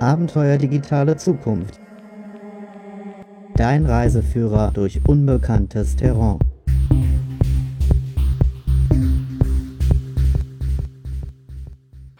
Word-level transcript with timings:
Abenteuer 0.00 0.58
digitale 0.58 1.16
Zukunft. 1.16 1.80
Dein 3.56 3.84
Reiseführer 3.84 4.70
durch 4.72 5.00
unbekanntes 5.08 5.96
Terrain. 5.96 6.38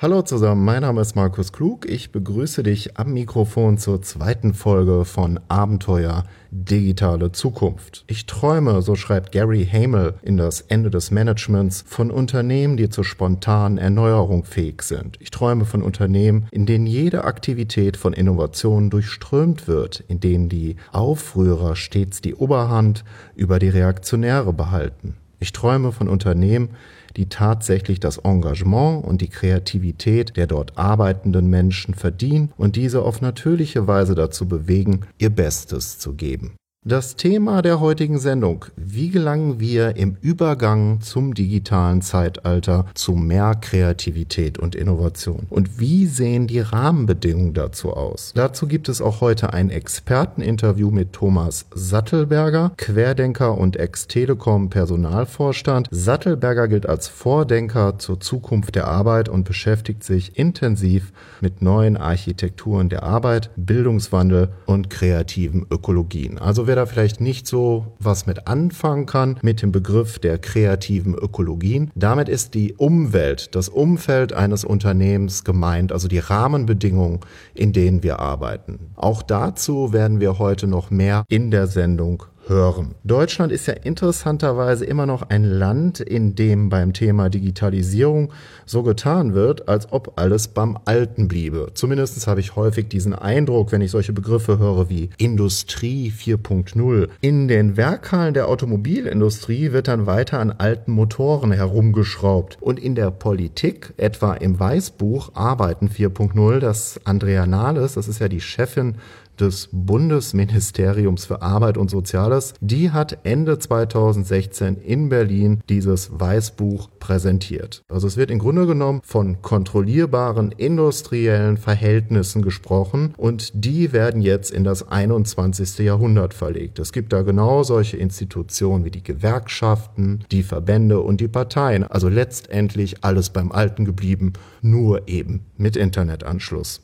Hallo 0.00 0.22
zusammen, 0.22 0.64
mein 0.64 0.82
Name 0.82 1.00
ist 1.00 1.16
Markus 1.16 1.52
Klug. 1.52 1.84
Ich 1.84 2.12
begrüße 2.12 2.62
dich 2.62 2.96
am 2.96 3.14
Mikrofon 3.14 3.78
zur 3.78 4.00
zweiten 4.00 4.54
Folge 4.54 5.04
von 5.04 5.40
Abenteuer 5.48 6.22
digitale 6.52 7.32
Zukunft. 7.32 8.04
Ich 8.06 8.26
träume, 8.26 8.80
so 8.80 8.94
schreibt 8.94 9.32
Gary 9.32 9.66
Hamel 9.66 10.14
in 10.22 10.36
das 10.36 10.60
Ende 10.60 10.90
des 10.90 11.10
Managements, 11.10 11.84
von 11.84 12.12
Unternehmen, 12.12 12.76
die 12.76 12.88
zur 12.90 13.02
spontanen 13.02 13.76
Erneuerung 13.76 14.44
fähig 14.44 14.82
sind. 14.82 15.16
Ich 15.20 15.32
träume 15.32 15.64
von 15.64 15.82
Unternehmen, 15.82 16.46
in 16.52 16.64
denen 16.64 16.86
jede 16.86 17.24
Aktivität 17.24 17.96
von 17.96 18.12
Innovationen 18.12 18.90
durchströmt 18.90 19.66
wird, 19.66 20.04
in 20.06 20.20
denen 20.20 20.48
die 20.48 20.76
Aufrührer 20.92 21.74
stets 21.74 22.20
die 22.20 22.36
Oberhand 22.36 23.02
über 23.34 23.58
die 23.58 23.68
Reaktionäre 23.68 24.52
behalten. 24.52 25.16
Ich 25.40 25.52
träume 25.52 25.90
von 25.90 26.08
Unternehmen, 26.08 26.70
die 27.18 27.28
tatsächlich 27.28 27.98
das 27.98 28.18
Engagement 28.18 29.04
und 29.04 29.20
die 29.20 29.28
Kreativität 29.28 30.36
der 30.36 30.46
dort 30.46 30.78
arbeitenden 30.78 31.50
Menschen 31.50 31.94
verdienen 31.94 32.52
und 32.56 32.76
diese 32.76 33.02
auf 33.02 33.20
natürliche 33.20 33.88
Weise 33.88 34.14
dazu 34.14 34.46
bewegen, 34.46 35.00
ihr 35.18 35.30
Bestes 35.30 35.98
zu 35.98 36.14
geben. 36.14 36.56
Das 36.88 37.16
Thema 37.16 37.60
der 37.60 37.80
heutigen 37.80 38.18
Sendung. 38.18 38.64
Wie 38.76 39.10
gelangen 39.10 39.60
wir 39.60 39.96
im 39.96 40.16
Übergang 40.22 41.02
zum 41.02 41.34
digitalen 41.34 42.00
Zeitalter 42.00 42.86
zu 42.94 43.12
mehr 43.12 43.54
Kreativität 43.60 44.56
und 44.58 44.74
Innovation? 44.74 45.46
Und 45.50 45.78
wie 45.80 46.06
sehen 46.06 46.46
die 46.46 46.60
Rahmenbedingungen 46.60 47.52
dazu 47.52 47.92
aus? 47.92 48.32
Dazu 48.34 48.66
gibt 48.66 48.88
es 48.88 49.02
auch 49.02 49.20
heute 49.20 49.52
ein 49.52 49.68
Experteninterview 49.68 50.90
mit 50.90 51.12
Thomas 51.12 51.66
Sattelberger, 51.74 52.72
Querdenker 52.78 53.58
und 53.58 53.76
Ex-Telekom 53.76 54.70
Personalvorstand. 54.70 55.88
Sattelberger 55.90 56.68
gilt 56.68 56.88
als 56.88 57.06
Vordenker 57.06 57.98
zur 57.98 58.18
Zukunft 58.18 58.76
der 58.76 58.88
Arbeit 58.88 59.28
und 59.28 59.44
beschäftigt 59.44 60.04
sich 60.04 60.38
intensiv 60.38 61.12
mit 61.42 61.60
neuen 61.60 61.98
Architekturen 61.98 62.88
der 62.88 63.02
Arbeit, 63.02 63.50
Bildungswandel 63.56 64.48
und 64.64 64.88
kreativen 64.88 65.66
Ökologien. 65.70 66.38
Also 66.38 66.66
wer 66.66 66.77
da 66.78 66.86
vielleicht 66.86 67.20
nicht 67.20 67.46
so 67.46 67.96
was 67.98 68.26
mit 68.26 68.46
anfangen 68.46 69.06
kann 69.06 69.38
mit 69.42 69.62
dem 69.62 69.72
Begriff 69.72 70.18
der 70.18 70.38
kreativen 70.38 71.14
Ökologien. 71.14 71.90
Damit 71.94 72.28
ist 72.28 72.54
die 72.54 72.74
Umwelt, 72.74 73.54
das 73.54 73.68
Umfeld 73.68 74.32
eines 74.32 74.64
Unternehmens 74.64 75.44
gemeint, 75.44 75.92
also 75.92 76.08
die 76.08 76.20
Rahmenbedingungen, 76.20 77.20
in 77.54 77.72
denen 77.72 78.02
wir 78.02 78.20
arbeiten. 78.20 78.78
Auch 78.94 79.22
dazu 79.22 79.92
werden 79.92 80.20
wir 80.20 80.38
heute 80.38 80.66
noch 80.66 80.90
mehr 80.90 81.24
in 81.28 81.50
der 81.50 81.66
Sendung 81.66 82.24
hören. 82.48 82.94
Deutschland 83.04 83.52
ist 83.52 83.66
ja 83.66 83.74
interessanterweise 83.74 84.84
immer 84.84 85.06
noch 85.06 85.22
ein 85.28 85.44
Land, 85.44 86.00
in 86.00 86.34
dem 86.34 86.68
beim 86.68 86.92
Thema 86.92 87.28
Digitalisierung 87.28 88.32
so 88.66 88.82
getan 88.82 89.34
wird, 89.34 89.68
als 89.68 89.92
ob 89.92 90.12
alles 90.16 90.48
beim 90.48 90.78
Alten 90.84 91.28
bliebe. 91.28 91.70
Zumindest 91.74 92.26
habe 92.26 92.40
ich 92.40 92.56
häufig 92.56 92.88
diesen 92.88 93.14
Eindruck, 93.14 93.72
wenn 93.72 93.80
ich 93.80 93.90
solche 93.90 94.12
Begriffe 94.12 94.58
höre 94.58 94.88
wie 94.88 95.10
Industrie 95.18 96.12
4.0. 96.16 97.08
In 97.20 97.48
den 97.48 97.76
Werkhallen 97.76 98.34
der 98.34 98.48
Automobilindustrie 98.48 99.72
wird 99.72 99.88
dann 99.88 100.06
weiter 100.06 100.40
an 100.40 100.50
alten 100.50 100.92
Motoren 100.92 101.52
herumgeschraubt. 101.52 102.58
Und 102.60 102.78
in 102.78 102.94
der 102.94 103.10
Politik, 103.10 103.92
etwa 103.96 104.34
im 104.34 104.58
Weißbuch 104.58 105.30
Arbeiten 105.34 105.88
4.0, 105.88 106.58
das 106.58 107.00
Andrea 107.04 107.46
Nahles, 107.46 107.94
das 107.94 108.08
ist 108.08 108.20
ja 108.20 108.28
die 108.28 108.40
Chefin 108.40 108.96
des 109.40 109.68
Bundesministeriums 109.72 111.24
für 111.24 111.42
Arbeit 111.42 111.78
und 111.78 111.90
Soziales. 111.90 112.54
Die 112.60 112.90
hat 112.90 113.18
Ende 113.24 113.58
2016 113.58 114.76
in 114.76 115.08
Berlin 115.08 115.60
dieses 115.68 116.10
Weißbuch 116.18 116.88
präsentiert. 116.98 117.82
Also 117.88 118.06
es 118.06 118.16
wird 118.16 118.30
im 118.30 118.38
Grunde 118.38 118.66
genommen 118.66 119.00
von 119.04 119.42
kontrollierbaren 119.42 120.52
industriellen 120.52 121.56
Verhältnissen 121.56 122.42
gesprochen 122.42 123.14
und 123.16 123.52
die 123.54 123.92
werden 123.92 124.22
jetzt 124.22 124.50
in 124.50 124.64
das 124.64 124.88
21. 124.88 125.78
Jahrhundert 125.78 126.34
verlegt. 126.34 126.78
Es 126.78 126.92
gibt 126.92 127.12
da 127.12 127.22
genau 127.22 127.62
solche 127.62 127.96
Institutionen 127.96 128.84
wie 128.84 128.90
die 128.90 129.02
Gewerkschaften, 129.02 130.24
die 130.30 130.42
Verbände 130.42 131.00
und 131.00 131.20
die 131.20 131.28
Parteien. 131.28 131.84
Also 131.84 132.08
letztendlich 132.08 133.04
alles 133.04 133.30
beim 133.30 133.52
Alten 133.52 133.84
geblieben, 133.84 134.32
nur 134.62 135.08
eben 135.08 135.46
mit 135.56 135.76
Internetanschluss. 135.76 136.82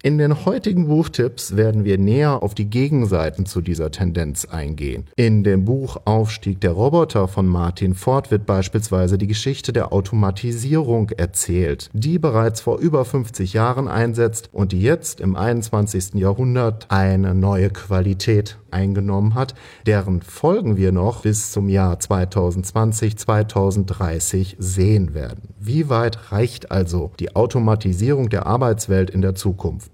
In 0.00 0.16
den 0.16 0.44
heutigen 0.44 0.86
Buchtipps 0.86 1.56
werden 1.56 1.84
wir 1.84 1.98
näher 1.98 2.44
auf 2.44 2.54
die 2.54 2.70
Gegenseiten 2.70 3.46
zu 3.46 3.60
dieser 3.60 3.90
Tendenz 3.90 4.44
eingehen. 4.44 5.06
In 5.16 5.42
dem 5.42 5.64
Buch 5.64 5.96
Aufstieg 6.04 6.60
der 6.60 6.70
Roboter 6.70 7.26
von 7.26 7.48
Martin 7.48 7.94
Ford 7.94 8.30
wird 8.30 8.46
beispielsweise 8.46 9.18
die 9.18 9.26
Geschichte 9.26 9.72
der 9.72 9.92
Automatisierung 9.92 11.10
erzählt, 11.10 11.90
die 11.94 12.20
bereits 12.20 12.60
vor 12.60 12.78
über 12.78 13.04
50 13.04 13.54
Jahren 13.54 13.88
einsetzt 13.88 14.50
und 14.52 14.70
die 14.70 14.82
jetzt 14.82 15.20
im 15.20 15.34
21. 15.34 16.14
Jahrhundert 16.14 16.86
eine 16.90 17.34
neue 17.34 17.70
Qualität 17.70 18.56
eingenommen 18.70 19.34
hat, 19.34 19.54
deren 19.86 20.22
Folgen 20.22 20.76
wir 20.76 20.92
noch 20.92 21.22
bis 21.22 21.50
zum 21.50 21.68
Jahr 21.68 21.98
2020, 21.98 23.16
2030 23.16 24.56
sehen 24.58 25.14
werden. 25.14 25.54
Wie 25.58 25.88
weit 25.88 26.32
reicht 26.32 26.70
also 26.70 27.10
die 27.18 27.34
Automatisierung 27.34 28.28
der 28.28 28.46
Arbeitswelt 28.46 29.10
in 29.10 29.22
der 29.22 29.34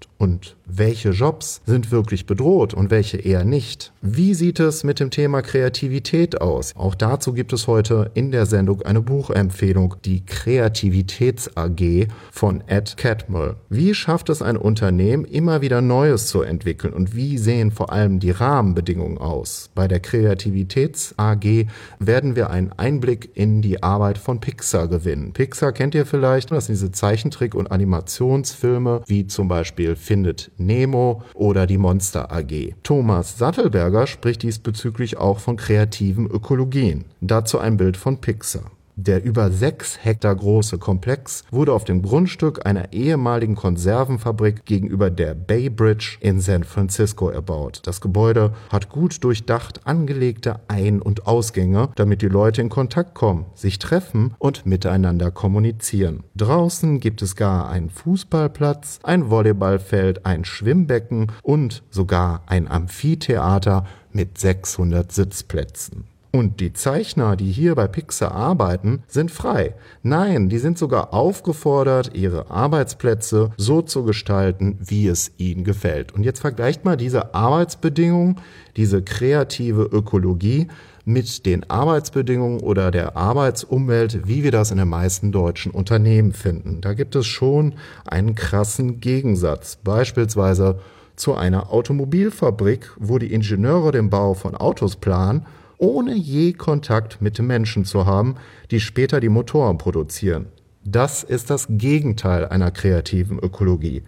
Zukunft? 0.01 0.14
Und 0.17 0.55
welche 0.65 1.09
Jobs 1.09 1.61
sind 1.65 1.91
wirklich 1.91 2.25
bedroht 2.25 2.73
und 2.73 2.89
welche 2.89 3.17
eher 3.17 3.43
nicht? 3.43 3.91
Wie 4.01 4.33
sieht 4.33 4.59
es 4.59 4.83
mit 4.83 4.99
dem 4.99 5.11
Thema 5.11 5.41
Kreativität 5.41 6.39
aus? 6.39 6.73
Auch 6.75 6.95
dazu 6.95 7.33
gibt 7.33 7.51
es 7.51 7.67
heute 7.67 8.11
in 8.13 8.31
der 8.31 8.45
Sendung 8.45 8.81
eine 8.83 9.01
Buchempfehlung, 9.01 9.95
die 10.05 10.25
Kreativitäts 10.25 11.55
AG 11.57 12.07
von 12.31 12.63
Ed 12.67 12.95
Catmull. 12.97 13.57
Wie 13.69 13.93
schafft 13.93 14.29
es 14.29 14.41
ein 14.41 14.57
Unternehmen, 14.57 15.25
immer 15.25 15.61
wieder 15.61 15.81
Neues 15.81 16.27
zu 16.27 16.41
entwickeln 16.41 16.93
und 16.93 17.15
wie 17.15 17.37
sehen 17.37 17.71
vor 17.71 17.91
allem 17.91 18.19
die 18.19 18.31
Rahmenbedingungen 18.31 19.17
aus? 19.17 19.69
Bei 19.75 19.87
der 19.87 19.99
Kreativitäts 19.99 21.13
AG 21.17 21.67
werden 21.99 22.35
wir 22.35 22.49
einen 22.51 22.71
Einblick 22.71 23.31
in 23.35 23.61
die 23.61 23.83
Arbeit 23.83 24.17
von 24.17 24.39
Pixar 24.39 24.87
gewinnen. 24.87 25.33
Pixar 25.33 25.73
kennt 25.73 25.93
ihr 25.93 26.05
vielleicht, 26.05 26.51
das 26.51 26.67
sind 26.67 26.75
diese 26.75 26.91
Zeichentrick- 26.91 27.55
und 27.55 27.71
Animationsfilme, 27.71 29.01
wie 29.07 29.27
zum 29.27 29.47
Beispiel 29.47 29.95
Findet 30.05 30.51
Nemo 30.57 31.23
oder 31.33 31.65
die 31.65 31.79
Monster 31.79 32.31
AG. 32.31 32.75
Thomas 32.83 33.39
Sattelberger 33.39 34.05
spricht 34.05 34.43
diesbezüglich 34.43 35.17
auch 35.17 35.39
von 35.39 35.57
kreativen 35.57 36.27
Ökologien. 36.27 37.05
Dazu 37.21 37.57
ein 37.57 37.77
Bild 37.77 37.97
von 37.97 38.21
Pixar. 38.21 38.69
Der 38.97 39.25
über 39.25 39.51
sechs 39.51 39.99
Hektar 40.01 40.33
große 40.33 40.77
Komplex 40.77 41.43
wurde 41.51 41.73
auf 41.73 41.83
dem 41.83 42.01
Grundstück 42.01 42.65
einer 42.65 42.93
ehemaligen 42.93 43.55
Konservenfabrik 43.55 44.63
gegenüber 44.63 45.09
der 45.09 45.33
Bay 45.33 45.69
Bridge 45.69 46.17
in 46.21 46.39
San 46.39 46.63
Francisco 46.63 47.29
erbaut. 47.29 47.81
Das 47.83 47.99
Gebäude 47.99 48.53
hat 48.71 48.87
gut 48.87 49.21
durchdacht 49.25 49.85
angelegte 49.85 50.61
Ein- 50.69 51.01
und 51.01 51.27
Ausgänge, 51.27 51.89
damit 51.95 52.21
die 52.21 52.29
Leute 52.29 52.61
in 52.61 52.69
Kontakt 52.69 53.15
kommen, 53.15 53.47
sich 53.53 53.79
treffen 53.79 54.33
und 54.39 54.65
miteinander 54.65 55.29
kommunizieren. 55.29 56.23
Draußen 56.37 57.01
gibt 57.01 57.21
es 57.21 57.35
gar 57.35 57.69
einen 57.69 57.89
Fußballplatz, 57.89 58.99
ein 59.03 59.29
Volleyballfeld, 59.29 60.25
ein 60.25 60.45
Schwimmbecken 60.45 61.33
und 61.43 61.83
sogar 61.89 62.43
ein 62.45 62.69
Amphitheater 62.69 63.85
mit 64.13 64.37
600 64.37 65.11
Sitzplätzen. 65.11 66.05
Und 66.35 66.59
die 66.59 66.73
Zeichner, 66.73 67.37
die 67.37 67.49
hier 67.49 67.75
bei 67.75 67.87
Pixar 67.87 68.33
arbeiten, 68.33 69.03
sind 69.07 69.31
frei. 69.31 69.73
Nein, 70.03 70.49
die 70.49 70.57
sind 70.57 70.77
sogar 70.77 71.13
aufgefordert, 71.13 72.11
ihre 72.13 72.51
Arbeitsplätze 72.51 73.51
so 73.55 73.81
zu 73.81 74.03
gestalten, 74.03 74.77
wie 74.81 75.07
es 75.07 75.31
ihnen 75.37 75.63
gefällt. 75.63 76.11
Und 76.11 76.23
jetzt 76.23 76.41
vergleicht 76.41 76.83
mal 76.83 76.97
diese 76.97 77.33
Arbeitsbedingungen, 77.33 78.41
diese 78.75 79.01
kreative 79.01 79.83
Ökologie 79.83 80.67
mit 81.05 81.45
den 81.45 81.69
Arbeitsbedingungen 81.69 82.59
oder 82.59 82.91
der 82.91 83.15
Arbeitsumwelt, 83.15 84.27
wie 84.27 84.43
wir 84.43 84.51
das 84.51 84.71
in 84.71 84.77
den 84.77 84.89
meisten 84.89 85.31
deutschen 85.31 85.71
Unternehmen 85.71 86.33
finden. 86.33 86.81
Da 86.81 86.95
gibt 86.95 87.15
es 87.15 87.27
schon 87.27 87.75
einen 88.03 88.35
krassen 88.35 88.99
Gegensatz. 88.99 89.77
Beispielsweise 89.81 90.79
zu 91.15 91.33
einer 91.33 91.71
Automobilfabrik, 91.71 92.91
wo 92.97 93.19
die 93.19 93.31
Ingenieure 93.31 93.93
den 93.93 94.09
Bau 94.09 94.33
von 94.33 94.53
Autos 94.53 94.97
planen 94.97 95.45
ohne 95.77 96.15
je 96.15 96.53
Kontakt 96.53 97.21
mit 97.21 97.39
Menschen 97.39 97.85
zu 97.85 98.05
haben, 98.05 98.35
die 98.71 98.79
später 98.79 99.19
die 99.19 99.29
Motoren 99.29 99.77
produzieren. 99.77 100.47
Das 100.87 101.23
ist 101.23 101.49
das 101.49 101.65
Gegenteil 101.67 102.47
einer 102.47 102.69
kreativen 102.69 103.39
Ökologie. 103.39 104.03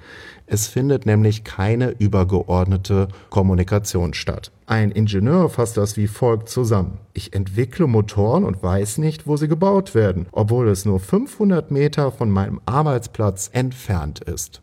Es 0.46 0.68
findet 0.68 1.08
nämlich 1.08 1.44
keine 1.44 1.90
übergeordnete 1.90 3.08
Kommunikation 3.32 4.14
statt. 4.14 4.52
Ein 4.68 4.92
Ingenieur 4.92 5.50
fasst 5.50 5.76
das 5.78 5.98
wie 5.98 6.06
folgt 6.06 6.50
zusammen. 6.50 7.00
Ich 7.14 7.34
entwickle 7.34 7.88
Motoren 7.88 8.44
und 8.44 8.62
weiß 8.62 9.00
nicht, 9.00 9.26
wo 9.26 9.38
sie 9.38 9.48
gebaut 9.48 9.96
werden, 9.96 10.28
obwohl 10.32 10.68
es 10.68 10.86
nur 10.86 11.00
500 11.00 11.72
Meter 11.72 12.12
von 12.12 12.30
meinem 12.30 12.62
Arbeitsplatz 12.68 13.50
entfernt 13.52 14.20
ist. 14.20 14.62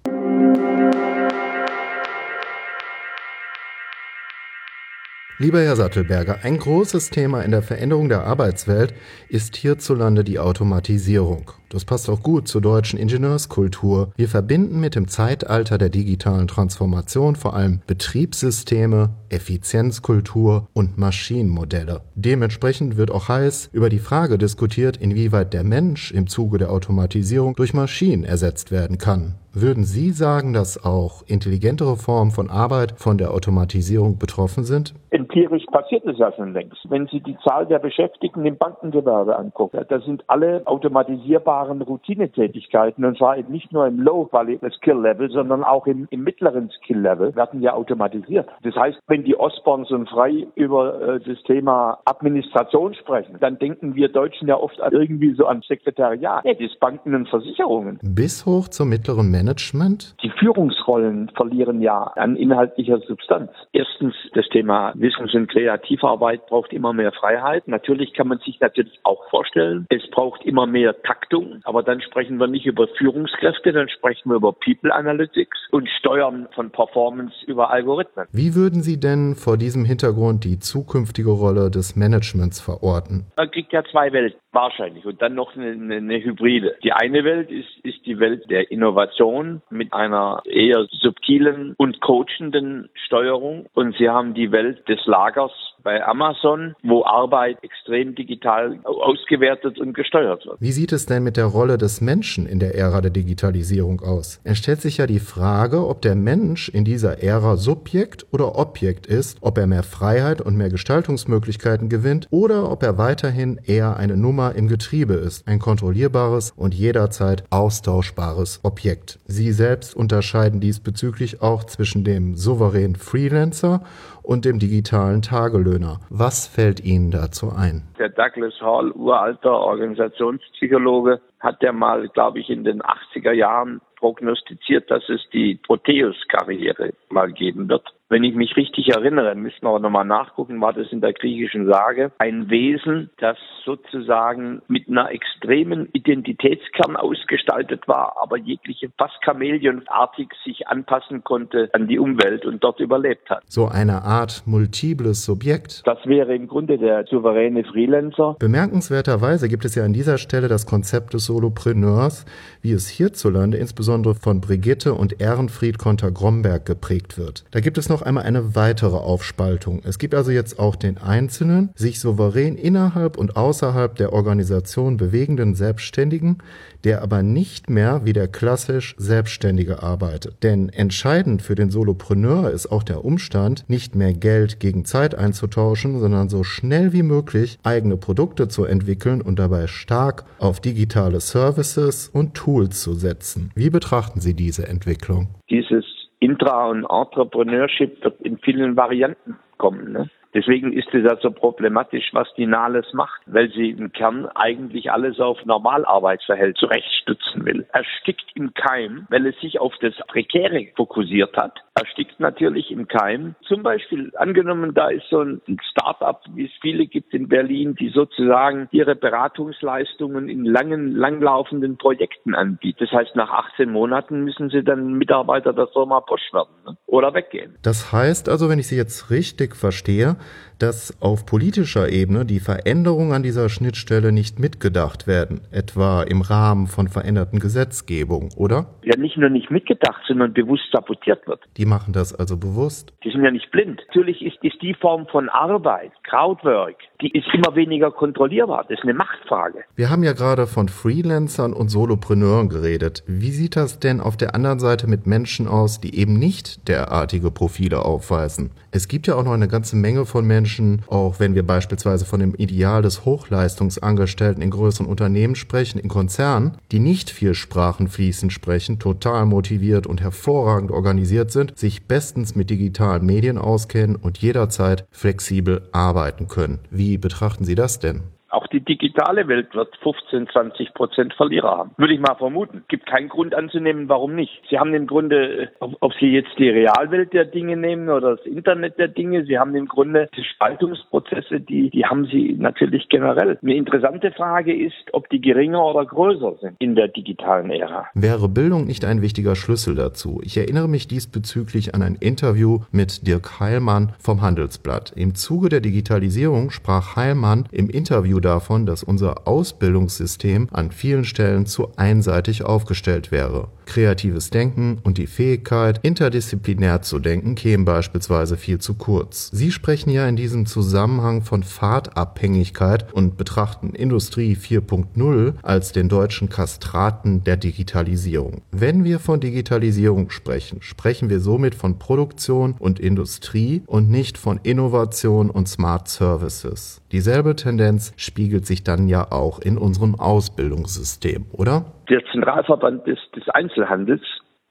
Lieber 5.36 5.60
Herr 5.60 5.74
Sattelberger, 5.74 6.38
ein 6.44 6.58
großes 6.58 7.10
Thema 7.10 7.40
in 7.40 7.50
der 7.50 7.62
Veränderung 7.62 8.08
der 8.08 8.24
Arbeitswelt 8.24 8.94
ist 9.28 9.56
hierzulande 9.56 10.22
die 10.22 10.38
Automatisierung. 10.38 11.50
Das 11.70 11.84
passt 11.84 12.08
auch 12.08 12.22
gut 12.22 12.46
zur 12.46 12.60
deutschen 12.60 13.00
Ingenieurskultur. 13.00 14.12
Wir 14.14 14.28
verbinden 14.28 14.78
mit 14.78 14.94
dem 14.94 15.08
Zeitalter 15.08 15.76
der 15.76 15.88
digitalen 15.88 16.46
Transformation 16.46 17.34
vor 17.34 17.54
allem 17.56 17.80
Betriebssysteme, 17.88 19.10
Effizienzkultur 19.28 20.68
und 20.72 20.98
Maschinenmodelle. 20.98 22.02
Dementsprechend 22.14 22.96
wird 22.96 23.10
auch 23.10 23.28
heiß 23.28 23.70
über 23.72 23.88
die 23.88 23.98
Frage 23.98 24.38
diskutiert, 24.38 24.98
inwieweit 24.98 25.52
der 25.52 25.64
Mensch 25.64 26.12
im 26.12 26.28
Zuge 26.28 26.58
der 26.58 26.70
Automatisierung 26.70 27.56
durch 27.56 27.74
Maschinen 27.74 28.22
ersetzt 28.22 28.70
werden 28.70 28.98
kann. 28.98 29.34
Würden 29.56 29.84
Sie 29.84 30.10
sagen, 30.10 30.52
dass 30.52 30.84
auch 30.84 31.22
intelligentere 31.28 31.94
Formen 31.94 32.32
von 32.32 32.50
Arbeit 32.50 32.94
von 32.96 33.18
der 33.18 33.30
Automatisierung 33.30 34.18
betroffen 34.18 34.64
sind? 34.64 34.94
Empirisch 35.10 35.64
passiert 35.66 36.04
es 36.06 36.18
ja 36.18 36.32
schon 36.32 36.52
längst. 36.52 36.90
Wenn 36.90 37.06
Sie 37.06 37.20
die 37.20 37.36
Zahl 37.44 37.64
der 37.64 37.78
Beschäftigten 37.78 38.44
im 38.44 38.56
Bankengewerbe 38.56 39.36
angucken, 39.38 39.84
das 39.88 40.04
sind 40.04 40.24
alle 40.26 40.66
automatisierbaren 40.66 41.82
Routinetätigkeiten 41.82 43.04
und 43.04 43.16
zwar 43.16 43.38
eben 43.38 43.52
nicht 43.52 43.72
nur 43.72 43.86
im 43.86 44.00
Low-Skill-Level, 44.00 45.30
sondern 45.30 45.62
auch 45.62 45.86
im, 45.86 46.08
im 46.10 46.24
mittleren 46.24 46.70
Skill-Level 46.70 47.36
werden 47.36 47.62
ja 47.62 47.74
automatisiert. 47.74 48.48
Das 48.64 48.74
heißt, 48.74 48.98
wenn 49.06 49.22
die 49.22 49.38
Osborns 49.38 49.92
und 49.92 50.08
Frei 50.08 50.48
über 50.56 51.00
äh, 51.00 51.20
das 51.20 51.40
Thema 51.44 52.00
Administration 52.06 52.94
sprechen, 52.94 53.36
dann 53.38 53.60
denken 53.60 53.94
wir 53.94 54.08
Deutschen 54.08 54.48
ja 54.48 54.56
oft 54.56 54.80
irgendwie 54.90 55.32
so 55.34 55.46
an 55.46 55.62
Sekretariat. 55.62 56.44
Nee, 56.44 56.56
das 56.56 56.76
Banken 56.80 57.14
und 57.14 57.28
Versicherungen. 57.28 58.00
Bis 58.02 58.46
hoch 58.46 58.66
zum 58.66 58.88
mittleren 58.88 59.30
Management? 59.44 60.14
Die 60.22 60.30
Führungsrollen 60.30 61.30
verlieren 61.36 61.80
ja 61.80 62.12
an 62.16 62.36
inhaltlicher 62.36 62.98
Substanz. 63.00 63.50
Erstens 63.72 64.14
das 64.32 64.48
Thema 64.48 64.92
Wissens- 64.96 65.34
und 65.34 65.50
Kreativarbeit 65.50 66.46
braucht 66.46 66.72
immer 66.72 66.92
mehr 66.92 67.12
Freiheit. 67.12 67.68
Natürlich 67.68 68.14
kann 68.14 68.28
man 68.28 68.38
sich 68.38 68.58
natürlich 68.60 68.98
auch 69.02 69.28
vorstellen, 69.30 69.86
es 69.90 70.08
braucht 70.10 70.44
immer 70.44 70.66
mehr 70.66 71.00
Taktung, 71.02 71.60
aber 71.64 71.82
dann 71.82 72.00
sprechen 72.00 72.38
wir 72.38 72.46
nicht 72.46 72.66
über 72.66 72.88
Führungskräfte, 72.96 73.72
dann 73.72 73.88
sprechen 73.88 74.30
wir 74.30 74.36
über 74.36 74.52
People 74.52 74.94
Analytics 74.94 75.68
und 75.70 75.88
Steuern 75.98 76.48
von 76.54 76.70
Performance 76.70 77.34
über 77.46 77.70
Algorithmen. 77.70 78.26
Wie 78.32 78.54
würden 78.54 78.82
Sie 78.82 78.98
denn 78.98 79.34
vor 79.34 79.56
diesem 79.58 79.84
Hintergrund 79.84 80.44
die 80.44 80.58
zukünftige 80.58 81.30
Rolle 81.30 81.70
des 81.70 81.96
Managements 81.96 82.60
verorten? 82.60 83.26
Man 83.36 83.50
kriegt 83.50 83.72
ja 83.72 83.82
zwei 83.90 84.12
Welten 84.12 84.40
wahrscheinlich 84.54 85.04
und 85.04 85.20
dann 85.20 85.34
noch 85.34 85.56
eine, 85.56 85.72
eine, 85.72 86.24
Hybride. 86.24 86.76
Die 86.82 86.92
eine 86.92 87.24
Welt 87.24 87.50
ist, 87.50 87.68
ist 87.82 88.06
die 88.06 88.18
Welt 88.20 88.48
der 88.48 88.70
Innovation 88.70 89.33
mit 89.70 89.92
einer 89.92 90.42
eher 90.44 90.86
subtilen 90.90 91.74
und 91.76 92.00
coachenden 92.00 92.88
Steuerung. 92.94 93.66
Und 93.74 93.96
Sie 93.96 94.08
haben 94.08 94.34
die 94.34 94.52
Welt 94.52 94.88
des 94.88 95.04
Lagers 95.06 95.52
bei 95.84 96.04
Amazon, 96.04 96.74
wo 96.82 97.04
Arbeit 97.04 97.62
extrem 97.62 98.14
digital 98.14 98.78
ausgewertet 98.84 99.78
und 99.78 99.92
gesteuert 99.92 100.44
wird. 100.46 100.60
Wie 100.60 100.72
sieht 100.72 100.92
es 100.92 101.06
denn 101.06 101.22
mit 101.22 101.36
der 101.36 101.44
Rolle 101.44 101.78
des 101.78 102.00
Menschen 102.00 102.46
in 102.46 102.58
der 102.58 102.74
Ära 102.74 103.02
der 103.02 103.10
Digitalisierung 103.10 104.00
aus? 104.00 104.40
Es 104.44 104.58
stellt 104.58 104.80
sich 104.80 104.96
ja 104.96 105.06
die 105.06 105.20
Frage, 105.20 105.86
ob 105.86 106.00
der 106.02 106.14
Mensch 106.14 106.68
in 106.70 106.84
dieser 106.84 107.22
Ära 107.22 107.56
Subjekt 107.56 108.26
oder 108.32 108.56
Objekt 108.58 109.06
ist, 109.06 109.38
ob 109.42 109.58
er 109.58 109.66
mehr 109.66 109.82
Freiheit 109.82 110.40
und 110.40 110.56
mehr 110.56 110.70
Gestaltungsmöglichkeiten 110.70 111.88
gewinnt 111.88 112.26
oder 112.30 112.70
ob 112.70 112.82
er 112.82 112.96
weiterhin 112.96 113.60
eher 113.64 113.96
eine 113.98 114.16
Nummer 114.16 114.54
im 114.54 114.68
Getriebe 114.68 115.14
ist, 115.14 115.46
ein 115.46 115.58
kontrollierbares 115.58 116.52
und 116.56 116.74
jederzeit 116.74 117.44
austauschbares 117.50 118.60
Objekt. 118.62 119.18
Sie 119.26 119.52
selbst 119.52 119.94
unterscheiden 119.94 120.60
diesbezüglich 120.60 121.42
auch 121.42 121.64
zwischen 121.64 122.04
dem 122.04 122.36
souveränen 122.36 122.96
Freelancer 122.96 123.82
und 124.24 124.44
dem 124.44 124.58
digitalen 124.58 125.22
Tagelöhner. 125.22 126.00
Was 126.10 126.48
fällt 126.48 126.80
Ihnen 126.80 127.10
dazu 127.10 127.52
ein? 127.56 127.82
Der 127.98 128.08
Douglas 128.08 128.60
Hall, 128.60 128.90
uralter 128.92 129.52
Organisationspsychologe, 129.52 131.20
hat 131.40 131.62
ja 131.62 131.72
mal, 131.72 132.08
glaube 132.08 132.40
ich, 132.40 132.48
in 132.48 132.64
den 132.64 132.82
80er 132.82 133.32
Jahren 133.32 133.80
prognostiziert, 133.96 134.90
dass 134.90 135.08
es 135.08 135.20
die 135.32 135.60
Proteus-Karriere 135.66 136.92
mal 137.10 137.32
geben 137.32 137.68
wird. 137.68 137.86
Wenn 138.14 138.22
ich 138.22 138.36
mich 138.36 138.56
richtig 138.56 138.90
erinnere, 138.94 139.34
müssen 139.34 139.62
wir 139.62 139.70
aber 139.70 139.80
nochmal 139.80 140.04
nachgucken, 140.04 140.60
war 140.60 140.72
das 140.72 140.86
in 140.92 141.00
der 141.00 141.12
griechischen 141.14 141.66
Sage 141.66 142.12
ein 142.18 142.48
Wesen, 142.48 143.10
das 143.18 143.36
sozusagen 143.64 144.62
mit 144.68 144.88
einer 144.88 145.10
extremen 145.10 145.88
Identitätskern 145.92 146.94
ausgestaltet 146.94 147.88
war, 147.88 148.16
aber 148.22 148.36
jegliche 148.36 148.88
fast 148.96 149.14
chameleonartig 149.24 150.28
sich 150.44 150.68
anpassen 150.68 151.24
konnte 151.24 151.70
an 151.72 151.88
die 151.88 151.98
Umwelt 151.98 152.46
und 152.46 152.62
dort 152.62 152.78
überlebt 152.78 153.28
hat. 153.30 153.42
So 153.48 153.66
eine 153.66 154.02
Art 154.02 154.44
multiples 154.46 155.24
Subjekt. 155.24 155.82
Das 155.84 155.98
wäre 156.04 156.36
im 156.36 156.46
Grunde 156.46 156.78
der 156.78 157.06
souveräne 157.06 157.64
Freelancer. 157.64 158.36
Bemerkenswerterweise 158.38 159.48
gibt 159.48 159.64
es 159.64 159.74
ja 159.74 159.84
an 159.84 159.92
dieser 159.92 160.18
Stelle 160.18 160.46
das 160.46 160.66
Konzept 160.66 161.14
des 161.14 161.24
Solopreneurs, 161.24 162.26
wie 162.62 162.70
es 162.70 162.88
hierzulande 162.88 163.56
insbesondere 163.56 164.14
von 164.14 164.40
Brigitte 164.40 164.94
und 164.94 165.20
Ehrenfried 165.20 165.78
Konter-Gromberg 165.78 166.64
geprägt 166.64 167.18
wird. 167.18 167.44
Da 167.50 167.58
gibt 167.58 167.76
es 167.76 167.88
noch 167.88 168.03
einmal 168.04 168.24
eine 168.24 168.54
weitere 168.54 168.96
Aufspaltung. 168.96 169.80
Es 169.84 169.98
gibt 169.98 170.14
also 170.14 170.30
jetzt 170.30 170.58
auch 170.58 170.76
den 170.76 170.98
einzelnen, 170.98 171.70
sich 171.74 172.00
souverän 172.00 172.56
innerhalb 172.56 173.16
und 173.16 173.36
außerhalb 173.36 173.94
der 173.96 174.12
Organisation 174.12 174.96
bewegenden 174.96 175.54
Selbstständigen, 175.54 176.38
der 176.84 177.02
aber 177.02 177.22
nicht 177.22 177.70
mehr 177.70 178.02
wie 178.04 178.12
der 178.12 178.28
klassisch 178.28 178.94
Selbstständige 178.98 179.82
arbeitet. 179.82 180.42
Denn 180.42 180.68
entscheidend 180.68 181.42
für 181.42 181.54
den 181.54 181.70
Solopreneur 181.70 182.50
ist 182.50 182.70
auch 182.70 182.82
der 182.82 183.04
Umstand, 183.04 183.64
nicht 183.68 183.94
mehr 183.94 184.12
Geld 184.12 184.60
gegen 184.60 184.84
Zeit 184.84 185.14
einzutauschen, 185.14 185.98
sondern 185.98 186.28
so 186.28 186.44
schnell 186.44 186.92
wie 186.92 187.02
möglich 187.02 187.58
eigene 187.62 187.96
Produkte 187.96 188.48
zu 188.48 188.64
entwickeln 188.64 189.22
und 189.22 189.38
dabei 189.38 189.66
stark 189.66 190.24
auf 190.38 190.60
digitale 190.60 191.20
Services 191.20 192.08
und 192.08 192.34
Tools 192.34 192.82
zu 192.82 192.94
setzen. 192.94 193.50
Wie 193.54 193.70
betrachten 193.70 194.20
Sie 194.20 194.34
diese 194.34 194.68
Entwicklung? 194.68 195.28
Dieses 195.50 195.84
Intra- 196.24 196.70
und 196.70 196.84
Entrepreneurship 196.84 198.02
wird 198.02 198.20
in 198.22 198.38
vielen 198.38 198.76
Varianten 198.76 199.38
kommen. 199.58 199.92
Ne? 199.92 200.10
Deswegen 200.34 200.72
ist 200.72 200.92
es 200.92 201.04
ja 201.04 201.16
so 201.20 201.30
problematisch, 201.30 202.10
was 202.12 202.28
die 202.36 202.46
Nahles 202.46 202.86
macht, 202.92 203.20
weil 203.26 203.50
sie 203.50 203.70
im 203.70 203.92
Kern 203.92 204.26
eigentlich 204.34 204.90
alles 204.90 205.20
auf 205.20 205.44
Normalarbeitsverhältnis 205.44 206.58
zurechtstützen 206.58 207.44
will. 207.44 207.66
Erstickt 207.72 208.24
im 208.34 208.52
Keim, 208.54 209.06
weil 209.10 209.26
es 209.26 209.38
sich 209.40 209.60
auf 209.60 209.72
das 209.80 209.94
Prekäre 210.08 210.66
fokussiert 210.76 211.36
hat. 211.36 211.60
Erstickt 211.74 212.18
natürlich 212.20 212.70
im 212.70 212.88
Keim. 212.88 213.34
Zum 213.46 213.62
Beispiel 213.62 214.12
angenommen, 214.16 214.74
da 214.74 214.88
ist 214.88 215.08
so 215.08 215.20
ein 215.20 215.40
Start-up, 215.70 216.24
wie 216.34 216.46
es 216.46 216.52
viele 216.60 216.86
gibt 216.86 217.14
in 217.14 217.28
Berlin, 217.28 217.74
die 217.74 217.90
sozusagen 217.90 218.68
ihre 218.72 218.96
Beratungsleistungen 218.96 220.28
in 220.28 220.44
langen, 220.44 220.96
langlaufenden 220.96 221.76
Projekten 221.76 222.34
anbietet. 222.34 222.88
Das 222.90 222.90
heißt, 222.90 223.16
nach 223.16 223.30
18 223.30 223.70
Monaten 223.70 224.24
müssen 224.24 224.50
sie 224.50 224.62
dann 224.62 224.94
Mitarbeiter 224.94 225.52
der 225.52 225.68
Firma 225.68 226.00
Bosch 226.00 226.32
werden 226.32 226.54
ne? 226.66 226.76
oder 226.86 227.14
weggehen. 227.14 227.56
Das 227.62 227.92
heißt 227.92 228.28
also, 228.28 228.48
wenn 228.48 228.58
ich 228.58 228.68
Sie 228.68 228.76
jetzt 228.76 229.10
richtig 229.10 229.56
verstehe, 229.56 230.16
dass 230.58 231.00
auf 231.02 231.26
politischer 231.26 231.88
Ebene 231.88 232.24
die 232.24 232.40
Veränderungen 232.40 233.12
an 233.12 233.22
dieser 233.22 233.48
Schnittstelle 233.48 234.12
nicht 234.12 234.38
mitgedacht 234.38 235.06
werden, 235.06 235.40
etwa 235.50 236.02
im 236.02 236.22
Rahmen 236.22 236.66
von 236.66 236.88
veränderten 236.88 237.38
Gesetzgebung, 237.38 238.30
oder? 238.36 238.66
Ja, 238.82 238.96
nicht 238.96 239.16
nur 239.16 239.30
nicht 239.30 239.50
mitgedacht, 239.50 240.02
sondern 240.06 240.32
bewusst 240.32 240.64
sabotiert 240.72 241.26
wird. 241.26 241.40
Die 241.56 241.66
machen 241.66 241.92
das 241.92 242.14
also 242.14 242.36
bewusst. 242.36 242.92
Die 243.04 243.10
sind 243.10 243.24
ja 243.24 243.30
nicht 243.30 243.50
blind. 243.50 243.82
Natürlich 243.88 244.22
ist, 244.22 244.42
ist 244.42 244.60
die 244.62 244.74
Form 244.74 245.06
von 245.08 245.28
Arbeit, 245.28 245.92
Crowdwork, 246.04 246.76
die 247.00 247.10
ist 247.16 247.26
immer 247.34 247.54
weniger 247.54 247.90
kontrollierbar. 247.90 248.64
Das 248.68 248.78
ist 248.78 248.84
eine 248.84 248.94
Machtfrage. 248.94 249.64
Wir 249.76 249.90
haben 249.90 250.02
ja 250.02 250.12
gerade 250.12 250.46
von 250.46 250.68
Freelancern 250.68 251.52
und 251.52 251.68
Solopreneuren 251.68 252.48
geredet. 252.48 253.02
Wie 253.06 253.30
sieht 253.30 253.56
das 253.56 253.80
denn 253.80 254.00
auf 254.00 254.16
der 254.16 254.34
anderen 254.34 254.60
Seite 254.60 254.86
mit 254.86 255.06
Menschen 255.06 255.48
aus, 255.48 255.80
die 255.80 255.96
eben 255.96 256.18
nicht 256.18 256.68
derartige 256.68 257.30
Profile 257.30 257.84
aufweisen? 257.84 258.50
Es 258.70 258.88
gibt 258.88 259.06
ja 259.06 259.14
auch 259.14 259.22
noch 259.22 259.32
eine 259.32 259.46
ganze 259.46 259.76
Menge 259.76 260.04
von 260.04 260.26
Menschen, 260.26 260.82
auch 260.88 261.20
wenn 261.20 261.34
wir 261.34 261.46
beispielsweise 261.46 262.04
von 262.04 262.18
dem 262.18 262.34
Ideal 262.34 262.82
des 262.82 263.04
Hochleistungsangestellten 263.04 264.42
in 264.42 264.50
größeren 264.50 264.86
Unternehmen 264.86 265.36
sprechen, 265.36 265.78
in 265.78 265.88
Konzernen, 265.88 266.58
die 266.72 266.80
nicht 266.80 267.10
vier 267.10 267.34
Sprachen 267.34 267.86
fließend 267.86 268.32
sprechen, 268.32 268.80
total 268.80 269.26
motiviert 269.26 269.86
und 269.86 270.00
hervorragend 270.00 270.72
organisiert 270.72 271.30
sind, 271.30 271.56
sich 271.56 271.86
bestens 271.86 272.34
mit 272.34 272.50
digitalen 272.50 273.06
Medien 273.06 273.38
auskennen 273.38 273.94
und 273.94 274.18
jederzeit 274.18 274.86
flexibel 274.90 275.68
arbeiten 275.70 276.26
können. 276.26 276.58
Wie 276.70 276.93
betrachten 276.98 277.44
Sie 277.44 277.54
das 277.54 277.78
denn? 277.78 278.13
Auch 278.34 278.48
die 278.48 278.60
digitale 278.60 279.28
Welt 279.28 279.54
wird 279.54 279.76
15, 279.84 280.26
20 280.28 280.74
Prozent 280.74 281.14
Verlierer 281.14 281.56
haben. 281.56 281.70
Würde 281.76 281.94
ich 281.94 282.00
mal 282.00 282.16
vermuten. 282.16 282.64
Gibt 282.66 282.86
keinen 282.86 283.08
Grund 283.08 283.32
anzunehmen, 283.32 283.88
warum 283.88 284.16
nicht. 284.16 284.42
Sie 284.50 284.58
haben 284.58 284.74
im 284.74 284.88
Grunde, 284.88 285.52
ob, 285.60 285.92
Sie 286.00 286.06
jetzt 286.06 286.36
die 286.36 286.48
Realwelt 286.48 287.12
der 287.12 287.26
Dinge 287.26 287.56
nehmen 287.56 287.88
oder 287.88 288.16
das 288.16 288.26
Internet 288.26 288.76
der 288.76 288.88
Dinge, 288.88 289.24
Sie 289.24 289.38
haben 289.38 289.54
im 289.54 289.68
Grunde 289.68 290.08
die 290.16 290.24
Spaltungsprozesse, 290.24 291.40
die, 291.40 291.70
die 291.70 291.84
haben 291.84 292.06
Sie 292.06 292.34
natürlich 292.36 292.88
generell. 292.88 293.38
Eine 293.40 293.54
interessante 293.54 294.10
Frage 294.10 294.52
ist, 294.52 294.74
ob 294.92 295.08
die 295.10 295.20
geringer 295.20 295.64
oder 295.64 295.86
größer 295.86 296.34
sind 296.40 296.56
in 296.58 296.74
der 296.74 296.88
digitalen 296.88 297.52
Ära. 297.52 297.86
Wäre 297.94 298.28
Bildung 298.28 298.66
nicht 298.66 298.84
ein 298.84 299.00
wichtiger 299.00 299.36
Schlüssel 299.36 299.76
dazu? 299.76 300.20
Ich 300.24 300.36
erinnere 300.36 300.68
mich 300.68 300.88
diesbezüglich 300.88 301.72
an 301.76 301.82
ein 301.82 301.94
Interview 301.94 302.62
mit 302.72 303.06
Dirk 303.06 303.38
Heilmann 303.38 303.92
vom 304.00 304.22
Handelsblatt. 304.22 304.92
Im 304.96 305.14
Zuge 305.14 305.50
der 305.50 305.60
Digitalisierung 305.60 306.50
sprach 306.50 306.96
Heilmann 306.96 307.44
im 307.52 307.70
Interview 307.70 308.18
davon, 308.24 308.66
dass 308.66 308.82
unser 308.82 309.26
Ausbildungssystem 309.26 310.48
an 310.50 310.70
vielen 310.70 311.04
Stellen 311.04 311.46
zu 311.46 311.68
einseitig 311.76 312.44
aufgestellt 312.44 313.10
wäre. 313.10 313.48
Kreatives 313.66 314.30
Denken 314.30 314.78
und 314.82 314.98
die 314.98 315.06
Fähigkeit, 315.06 315.80
interdisziplinär 315.82 316.82
zu 316.82 316.98
denken, 316.98 317.34
kämen 317.34 317.64
beispielsweise 317.64 318.36
viel 318.36 318.58
zu 318.58 318.74
kurz. 318.74 319.30
Sie 319.32 319.50
sprechen 319.50 319.90
ja 319.90 320.06
in 320.06 320.16
diesem 320.16 320.46
Zusammenhang 320.46 321.22
von 321.22 321.42
Fahrtabhängigkeit 321.42 322.92
und 322.92 323.16
betrachten 323.16 323.70
Industrie 323.70 324.36
4.0 324.36 325.34
als 325.42 325.72
den 325.72 325.88
deutschen 325.88 326.28
Kastraten 326.28 327.24
der 327.24 327.36
Digitalisierung. 327.36 328.42
Wenn 328.50 328.84
wir 328.84 328.98
von 328.98 329.20
Digitalisierung 329.20 330.10
sprechen, 330.10 330.58
sprechen 330.60 331.08
wir 331.10 331.20
somit 331.20 331.54
von 331.54 331.78
Produktion 331.78 332.54
und 332.58 332.78
Industrie 332.78 333.62
und 333.66 333.90
nicht 333.90 334.18
von 334.18 334.40
Innovation 334.42 335.30
und 335.30 335.48
Smart 335.48 335.88
Services. 335.88 336.80
Dieselbe 336.92 337.34
Tendenz 337.34 337.92
spiegelt 338.14 338.46
sich 338.46 338.62
dann 338.62 338.86
ja 338.86 339.10
auch 339.10 339.40
in 339.40 339.58
unserem 339.58 339.96
Ausbildungssystem, 339.98 341.26
oder? 341.32 341.64
Der 341.90 342.00
Zentralverband 342.12 342.86
des, 342.86 342.98
des 343.16 343.28
Einzelhandels 343.28 344.02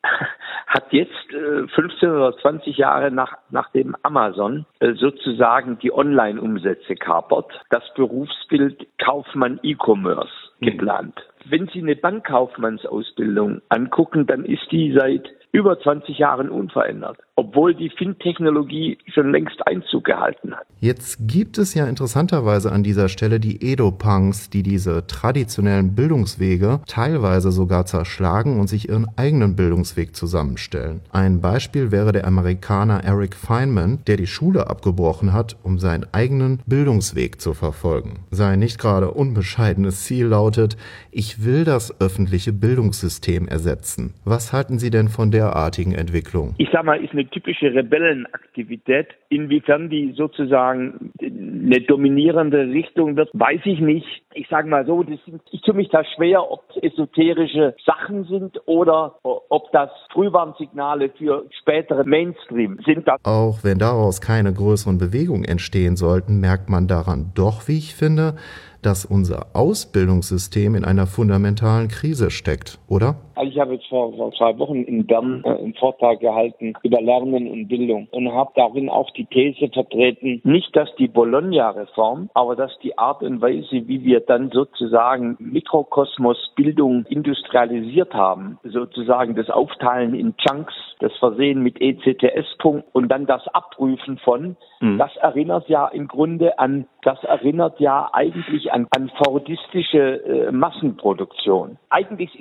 hat 0.67 0.91
jetzt 0.91 1.31
äh, 1.31 1.65
15 1.73 2.09
oder 2.09 2.35
20 2.39 2.75
Jahre 2.75 3.09
nach, 3.09 3.37
nachdem 3.51 3.95
Amazon 4.03 4.65
äh, 4.81 4.95
sozusagen 4.95 5.79
die 5.79 5.93
Online-Umsätze 5.93 6.95
kapert, 6.95 7.53
das 7.69 7.83
Berufsbild 7.95 8.85
Kaufmann 9.01 9.61
E-Commerce 9.63 10.33
mhm. 10.59 10.65
geplant. 10.65 11.15
Wenn 11.45 11.67
Sie 11.67 11.79
eine 11.79 11.95
Bankkaufmannsausbildung 11.95 13.61
angucken, 13.69 14.27
dann 14.27 14.43
ist 14.43 14.69
die 14.71 14.93
seit 14.93 15.29
über 15.53 15.79
20 15.79 16.17
Jahren 16.17 16.49
unverändert 16.49 17.17
obwohl 17.35 17.73
die 17.73 17.89
Fintechnologie 17.89 18.97
schon 19.13 19.31
längst 19.31 19.65
Einzug 19.67 20.05
gehalten 20.05 20.53
hat. 20.53 20.65
Jetzt 20.79 21.17
gibt 21.21 21.57
es 21.57 21.73
ja 21.73 21.87
interessanterweise 21.87 22.71
an 22.71 22.83
dieser 22.83 23.09
Stelle 23.09 23.39
die 23.39 23.63
Edo-Punks, 23.71 24.49
die 24.49 24.61
diese 24.61 25.07
traditionellen 25.07 25.95
Bildungswege 25.95 26.81
teilweise 26.87 27.51
sogar 27.51 27.85
zerschlagen 27.85 28.59
und 28.59 28.67
sich 28.67 28.89
ihren 28.89 29.07
eigenen 29.15 29.55
Bildungsweg 29.55 30.15
zusammenstellen. 30.15 31.01
Ein 31.11 31.41
Beispiel 31.41 31.91
wäre 31.91 32.11
der 32.11 32.27
Amerikaner 32.27 33.03
Eric 33.03 33.35
Feynman, 33.35 33.99
der 34.05 34.17
die 34.17 34.27
Schule 34.27 34.67
abgebrochen 34.67 35.33
hat, 35.33 35.57
um 35.63 35.79
seinen 35.79 36.05
eigenen 36.11 36.61
Bildungsweg 36.67 37.41
zu 37.41 37.53
verfolgen. 37.53 38.25
Sein 38.29 38.59
nicht 38.59 38.79
gerade 38.79 39.11
unbescheidenes 39.11 40.03
Ziel 40.03 40.27
lautet, 40.27 40.77
ich 41.11 41.43
will 41.43 41.63
das 41.63 41.99
öffentliche 41.99 42.53
Bildungssystem 42.53 43.47
ersetzen. 43.47 44.13
Was 44.25 44.53
halten 44.53 44.77
Sie 44.79 44.89
denn 44.89 45.07
von 45.07 45.31
derartigen 45.31 45.93
Entwicklungen? 45.93 46.55
Ich 46.57 46.69
sag 46.71 46.85
mal, 46.85 47.03
ist 47.03 47.13
eine 47.13 47.22
eine 47.23 47.29
typische 47.29 47.73
Rebellenaktivität. 47.73 49.07
Inwiefern 49.29 49.89
die 49.89 50.13
sozusagen 50.15 51.11
eine 51.21 51.81
dominierende 51.81 52.67
Richtung 52.67 53.15
wird, 53.15 53.29
weiß 53.33 53.61
ich 53.65 53.79
nicht. 53.79 54.05
Ich 54.33 54.47
sage 54.49 54.67
mal 54.67 54.85
so, 54.85 55.03
sind, 55.03 55.41
ich 55.51 55.61
tue 55.61 55.75
mich 55.75 55.89
da 55.89 56.03
schwer, 56.15 56.49
ob 56.49 56.63
es 56.69 56.83
esoterische 56.83 57.75
Sachen 57.85 58.25
sind 58.25 58.59
oder 58.65 59.15
ob 59.23 59.71
das 59.71 59.89
Frühwarnsignale 60.11 61.09
für 61.17 61.45
spätere 61.59 62.03
Mainstream 62.03 62.79
sind. 62.85 63.07
Auch 63.23 63.63
wenn 63.63 63.79
daraus 63.79 64.21
keine 64.21 64.53
größeren 64.53 64.97
Bewegungen 64.97 65.45
entstehen 65.45 65.95
sollten, 65.95 66.39
merkt 66.39 66.69
man 66.69 66.87
daran 66.87 67.31
doch, 67.35 67.67
wie 67.67 67.77
ich 67.77 67.95
finde, 67.95 68.35
dass 68.81 69.05
unser 69.05 69.55
Ausbildungssystem 69.55 70.75
in 70.75 70.83
einer 70.83 71.07
fundamentalen 71.07 71.87
Krise 71.87 72.29
steckt, 72.31 72.79
oder? 72.87 73.15
Also 73.35 73.51
ich 73.51 73.59
habe 73.59 73.73
jetzt 73.73 73.87
vor, 73.87 74.13
vor 74.13 74.31
zwei 74.33 74.57
Wochen 74.59 74.83
in 74.83 75.05
Bern 75.05 75.43
äh, 75.45 75.49
einen 75.49 75.73
Vortrag 75.73 76.19
gehalten 76.19 76.73
über 76.83 77.01
Lernen 77.01 77.49
und 77.49 77.67
Bildung 77.67 78.07
und 78.11 78.31
habe 78.31 78.51
darin 78.55 78.89
auch 78.89 79.09
die 79.11 79.25
These 79.25 79.69
vertreten, 79.69 80.41
nicht, 80.43 80.75
dass 80.75 80.93
die 80.95 81.07
Bologna-Reform, 81.07 82.29
aber 82.33 82.55
dass 82.55 82.71
die 82.79 82.97
Art 82.97 83.23
und 83.23 83.41
Weise, 83.41 83.87
wie 83.87 84.03
wir 84.03 84.19
dann 84.19 84.49
sozusagen 84.51 85.35
Mikrokosmos 85.39 86.51
Bildung 86.55 87.05
industrialisiert 87.09 88.13
haben, 88.13 88.59
sozusagen 88.63 89.35
das 89.35 89.49
Aufteilen 89.49 90.13
in 90.13 90.35
Chunks, 90.37 90.73
das 90.99 91.15
Versehen 91.17 91.61
mit 91.61 91.81
ECTS-Punkt 91.81 92.85
und 92.93 93.09
dann 93.09 93.25
das 93.25 93.47
Abprüfen 93.47 94.17
von, 94.19 94.55
mhm. 94.79 94.97
das 94.97 95.15
erinnert 95.17 95.67
ja 95.67 95.87
im 95.87 96.07
Grunde 96.07 96.59
an, 96.59 96.85
das 97.01 97.23
erinnert 97.23 97.79
ja 97.79 98.09
eigentlich 98.13 98.71
an, 98.71 98.87
an 98.95 99.11
fordistische 99.23 100.23
äh, 100.23 100.51
Massenproduktion. 100.51 101.77
Eigentlich 101.89 102.35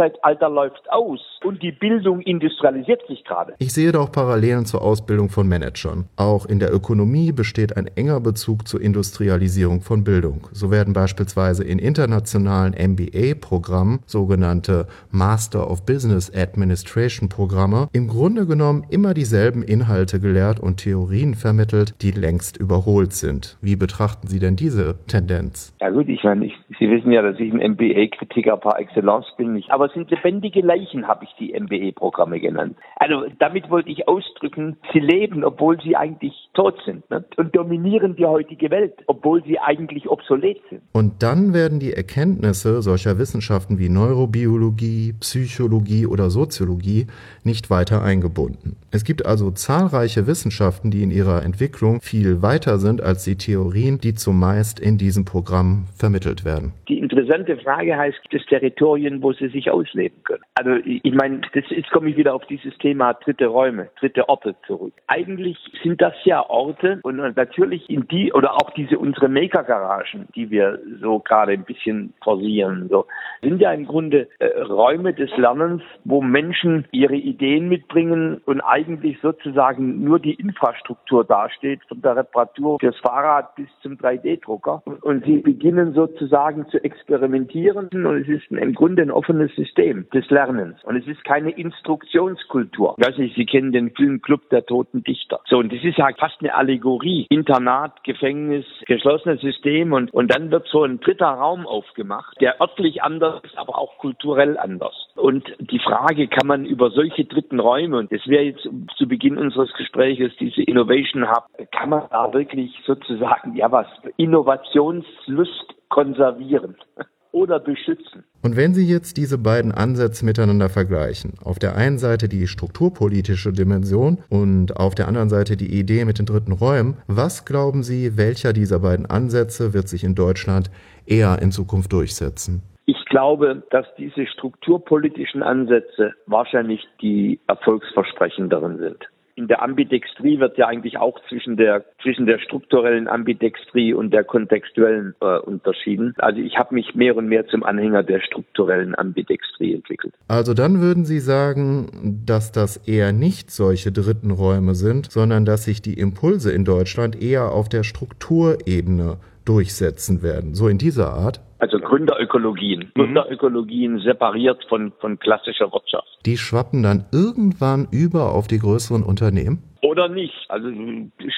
das 0.00 0.12
Industriezeitalter 0.30 0.48
läuft 0.48 0.90
aus 0.90 1.20
und 1.44 1.62
die 1.62 1.72
Bildung 1.72 2.20
industrialisiert 2.20 3.02
sich 3.08 3.24
gerade. 3.24 3.54
Ich 3.58 3.72
sehe 3.72 3.92
doch 3.92 4.12
Parallelen 4.12 4.64
zur 4.64 4.82
Ausbildung 4.82 5.28
von 5.28 5.48
Managern. 5.48 6.06
Auch 6.16 6.46
in 6.46 6.58
der 6.58 6.72
Ökonomie 6.72 7.32
besteht 7.32 7.76
ein 7.76 7.88
enger 7.96 8.20
Bezug 8.20 8.68
zur 8.68 8.80
Industrialisierung 8.80 9.80
von 9.80 10.04
Bildung. 10.04 10.48
So 10.52 10.70
werden 10.70 10.92
beispielsweise 10.92 11.64
in 11.64 11.78
internationalen 11.78 12.74
MBA-Programmen 12.74 14.00
sogenannte 14.06 14.86
Master 15.10 15.70
of 15.70 15.84
Business 15.84 16.32
Administration 16.34 17.28
Programme 17.28 17.88
im 17.92 18.08
Grunde 18.08 18.46
genommen 18.46 18.84
immer 18.90 19.14
dieselben 19.14 19.62
Inhalte 19.62 20.20
gelehrt 20.20 20.60
und 20.60 20.78
Theorien 20.78 21.34
vermittelt, 21.34 21.94
die 22.02 22.12
längst 22.12 22.56
überholt 22.56 23.12
sind. 23.12 23.58
Wie 23.60 23.76
betrachten 23.76 24.26
Sie 24.26 24.38
denn 24.38 24.56
diese 24.56 24.98
Tendenz? 25.06 25.74
Ja 25.80 25.90
gut, 25.90 26.08
ich 26.08 26.22
meine, 26.22 26.46
ich, 26.46 26.54
Sie 26.78 26.90
wissen 26.90 27.12
ja, 27.12 27.22
dass 27.22 27.38
ich 27.38 27.52
ein 27.52 27.72
MBA-Kritiker 27.72 28.56
par 28.56 28.78
excellence 28.78 29.26
bin. 29.36 29.56
Ich, 29.56 29.72
aber 29.72 29.88
sind 29.88 30.10
lebendige 30.22 30.60
Leichen, 30.60 31.06
habe 31.06 31.24
ich 31.24 31.30
die 31.38 31.58
MBA-Programme 31.58 32.40
genannt. 32.40 32.76
Also 32.96 33.24
damit 33.38 33.70
wollte 33.70 33.90
ich 33.90 34.06
ausdrücken, 34.08 34.76
sie 34.92 35.00
leben, 35.00 35.44
obwohl 35.44 35.80
sie 35.80 35.96
eigentlich 35.96 36.50
tot 36.54 36.76
sind 36.84 37.08
ne? 37.10 37.24
und 37.36 37.54
dominieren 37.56 38.16
die 38.16 38.26
heutige 38.26 38.70
Welt, 38.70 38.94
obwohl 39.06 39.42
sie 39.44 39.58
eigentlich 39.58 40.08
obsolet 40.08 40.60
sind. 40.68 40.82
Und 40.92 41.22
dann 41.22 41.54
werden 41.54 41.80
die 41.80 41.92
Erkenntnisse 41.92 42.82
solcher 42.82 43.18
Wissenschaften 43.18 43.78
wie 43.78 43.88
Neurobiologie, 43.88 45.14
Psychologie 45.20 46.06
oder 46.06 46.30
Soziologie 46.30 47.06
nicht 47.44 47.70
weiter 47.70 48.02
eingebunden. 48.02 48.76
Es 48.92 49.04
gibt 49.04 49.24
also 49.24 49.52
zahlreiche 49.52 50.26
Wissenschaften, 50.26 50.90
die 50.90 51.04
in 51.04 51.12
ihrer 51.12 51.44
Entwicklung 51.44 52.00
viel 52.00 52.42
weiter 52.42 52.78
sind 52.78 53.00
als 53.00 53.22
die 53.22 53.36
Theorien, 53.36 53.98
die 53.98 54.14
zumeist 54.14 54.80
in 54.80 54.98
diesem 54.98 55.24
Programm 55.24 55.84
vermittelt 55.96 56.44
werden. 56.44 56.72
Die 56.88 56.98
interessante 56.98 57.56
Frage 57.58 57.96
heißt, 57.96 58.20
gibt 58.22 58.42
es 58.42 58.48
Territorien, 58.48 59.22
wo 59.22 59.32
sie 59.32 59.46
sich 59.48 59.70
ausleben 59.70 60.16
können? 60.24 60.42
Also 60.54 60.72
ich 60.84 61.14
meine, 61.14 61.40
jetzt 61.54 61.90
komme 61.92 62.10
ich 62.10 62.16
wieder 62.16 62.34
auf 62.34 62.44
dieses 62.46 62.76
Thema 62.78 63.14
dritte 63.14 63.46
Räume, 63.46 63.90
dritte 64.00 64.28
Orte 64.28 64.56
zurück. 64.66 64.92
Eigentlich 65.06 65.56
sind 65.84 66.02
das 66.02 66.14
ja 66.24 66.48
Orte 66.50 66.98
und 67.04 67.16
natürlich 67.16 67.88
in 67.88 68.08
die 68.08 68.32
oder 68.32 68.54
auch 68.54 68.70
diese 68.70 68.98
unsere 68.98 69.28
Maker-Garagen, 69.28 70.26
die 70.34 70.50
wir 70.50 70.80
so 71.00 71.20
gerade 71.20 71.52
ein 71.52 71.64
bisschen 71.64 72.12
forcieren, 72.24 72.88
so, 72.90 73.06
sind 73.42 73.60
ja 73.60 73.72
im 73.72 73.86
Grunde 73.86 74.28
äh, 74.40 74.46
Räume 74.62 75.14
des 75.14 75.30
Lernens, 75.36 75.82
wo 76.04 76.20
Menschen 76.20 76.86
ihre 76.90 77.16
Ideen 77.16 77.68
mitbringen 77.68 78.40
und 78.46 78.60
eigentlich 78.80 79.18
sozusagen 79.20 80.02
nur 80.02 80.18
die 80.18 80.34
Infrastruktur 80.34 81.24
dasteht, 81.24 81.80
von 81.88 82.00
der 82.02 82.16
Reparatur 82.16 82.78
fürs 82.80 82.96
Fahrrad 82.98 83.54
bis 83.54 83.68
zum 83.82 83.94
3D-Drucker. 83.94 84.82
Und 85.02 85.24
sie 85.24 85.38
beginnen 85.38 85.92
sozusagen 85.92 86.66
zu 86.68 86.82
experimentieren 86.82 87.88
und 87.92 88.22
es 88.22 88.28
ist 88.28 88.50
im 88.50 88.74
Grunde 88.74 89.02
ein 89.02 89.10
offenes 89.10 89.54
System 89.54 90.08
des 90.12 90.28
Lernens. 90.30 90.82
Und 90.84 90.96
es 90.96 91.06
ist 91.06 91.24
keine 91.24 91.50
Instruktionskultur. 91.50 92.94
Ich 92.98 93.06
weiß 93.06 93.18
nicht, 93.18 93.36
Sie 93.36 93.46
kennen 93.46 93.72
den 93.72 93.90
Film 93.90 94.22
Club 94.22 94.48
der 94.50 94.64
Toten 94.64 95.02
Dichter. 95.02 95.40
So, 95.46 95.58
und 95.58 95.72
das 95.72 95.82
ist 95.82 95.98
halt 95.98 96.18
fast 96.18 96.36
eine 96.40 96.54
Allegorie. 96.54 97.26
Internat, 97.30 98.02
Gefängnis, 98.04 98.64
geschlossenes 98.86 99.40
System 99.40 99.92
und, 99.92 100.12
und 100.12 100.34
dann 100.34 100.50
wird 100.50 100.66
so 100.68 100.84
ein 100.84 101.00
dritter 101.00 101.26
Raum 101.26 101.66
aufgemacht, 101.66 102.40
der 102.40 102.60
örtlich 102.60 103.02
anders 103.02 103.42
ist, 103.44 103.56
aber 103.56 103.78
auch 103.78 103.98
kulturell 103.98 104.58
anders. 104.58 104.94
Und 105.16 105.44
die 105.58 105.78
Frage, 105.78 106.28
kann 106.28 106.46
man 106.46 106.64
über 106.64 106.90
solche 106.90 107.24
dritten 107.24 107.60
Räume, 107.60 107.98
und 107.98 108.12
das 108.12 108.26
wäre 108.26 108.44
jetzt 108.44 108.68
zu 108.96 109.06
Beginn 109.06 109.38
unseres 109.38 109.72
Gespräches 109.74 110.32
diese 110.38 110.62
Innovation 110.62 111.30
Hub, 111.30 111.46
kann 111.72 111.90
man 111.90 112.04
da 112.10 112.32
wirklich 112.32 112.72
sozusagen, 112.86 113.54
ja 113.56 113.70
was, 113.70 113.86
Innovationslust 114.16 115.74
konservieren. 115.88 116.76
oder 117.32 117.60
beschützen. 117.60 118.24
Und 118.42 118.56
wenn 118.56 118.74
Sie 118.74 118.86
jetzt 118.86 119.16
diese 119.16 119.38
beiden 119.38 119.72
Ansätze 119.72 120.24
miteinander 120.24 120.68
vergleichen, 120.68 121.34
auf 121.44 121.58
der 121.58 121.76
einen 121.76 121.98
Seite 121.98 122.28
die 122.28 122.46
strukturpolitische 122.46 123.52
Dimension 123.52 124.18
und 124.28 124.76
auf 124.76 124.94
der 124.94 125.08
anderen 125.08 125.28
Seite 125.28 125.56
die 125.56 125.78
Idee 125.78 126.04
mit 126.04 126.18
den 126.18 126.26
dritten 126.26 126.52
Räumen, 126.52 126.96
was 127.06 127.44
glauben 127.44 127.82
Sie, 127.82 128.16
welcher 128.16 128.52
dieser 128.52 128.80
beiden 128.80 129.06
Ansätze 129.06 129.74
wird 129.74 129.88
sich 129.88 130.04
in 130.04 130.14
Deutschland 130.14 130.70
eher 131.06 131.40
in 131.40 131.52
Zukunft 131.52 131.92
durchsetzen? 131.92 132.62
Ich 132.90 133.04
glaube, 133.04 133.62
dass 133.70 133.86
diese 133.98 134.26
strukturpolitischen 134.26 135.44
Ansätze 135.44 136.12
wahrscheinlich 136.26 136.84
die 137.00 137.38
erfolgsversprechenderen 137.46 138.78
sind 138.78 139.06
in 139.36 139.48
der 139.48 139.62
Ambidextrie 139.62 140.38
wird 140.38 140.58
ja 140.58 140.66
eigentlich 140.66 140.98
auch 140.98 141.18
zwischen 141.28 141.56
der 141.56 141.84
zwischen 142.02 142.26
der 142.26 142.40
strukturellen 142.40 143.08
Ambidextrie 143.08 143.94
und 143.94 144.12
der 144.12 144.22
kontextuellen 144.22 145.14
äh, 145.20 145.38
unterschieden. 145.38 146.14
Also 146.18 146.40
ich 146.40 146.58
habe 146.58 146.74
mich 146.74 146.94
mehr 146.94 147.16
und 147.16 147.26
mehr 147.26 147.46
zum 147.46 147.62
Anhänger 147.62 148.02
der 148.02 148.20
strukturellen 148.20 148.94
Ambidextrie 148.94 149.72
entwickelt. 149.72 150.12
Also 150.28 150.52
dann 150.52 150.82
würden 150.82 151.06
Sie 151.06 151.20
sagen, 151.20 152.20
dass 152.26 152.52
das 152.52 152.76
eher 152.88 153.12
nicht 153.12 153.50
solche 153.50 153.92
dritten 153.92 154.30
Räume 154.30 154.74
sind, 154.74 155.10
sondern 155.10 155.46
dass 155.46 155.64
sich 155.64 155.80
die 155.80 155.94
Impulse 155.94 156.52
in 156.52 156.66
Deutschland 156.66 157.22
eher 157.22 157.52
auf 157.52 157.70
der 157.70 157.82
Strukturebene 157.82 159.16
durchsetzen 159.46 160.22
werden. 160.22 160.54
So 160.54 160.68
in 160.68 160.76
dieser 160.76 161.14
Art? 161.14 161.40
Also 161.60 161.78
Gründerökologien. 161.78 162.90
Mhm. 162.94 163.00
Gründerökologien 163.00 163.98
separiert 164.00 164.64
von, 164.68 164.92
von 165.00 165.18
klassischer 165.18 165.72
Wirtschaft. 165.72 166.08
Die 166.26 166.36
schwappen 166.36 166.82
dann 166.82 167.04
irgendwann 167.12 167.86
über 167.92 168.34
auf 168.34 168.48
die 168.48 168.58
größeren 168.58 169.02
Unternehmen? 169.02 169.62
Oder 169.82 170.08
nicht. 170.08 170.34
Also 170.48 170.68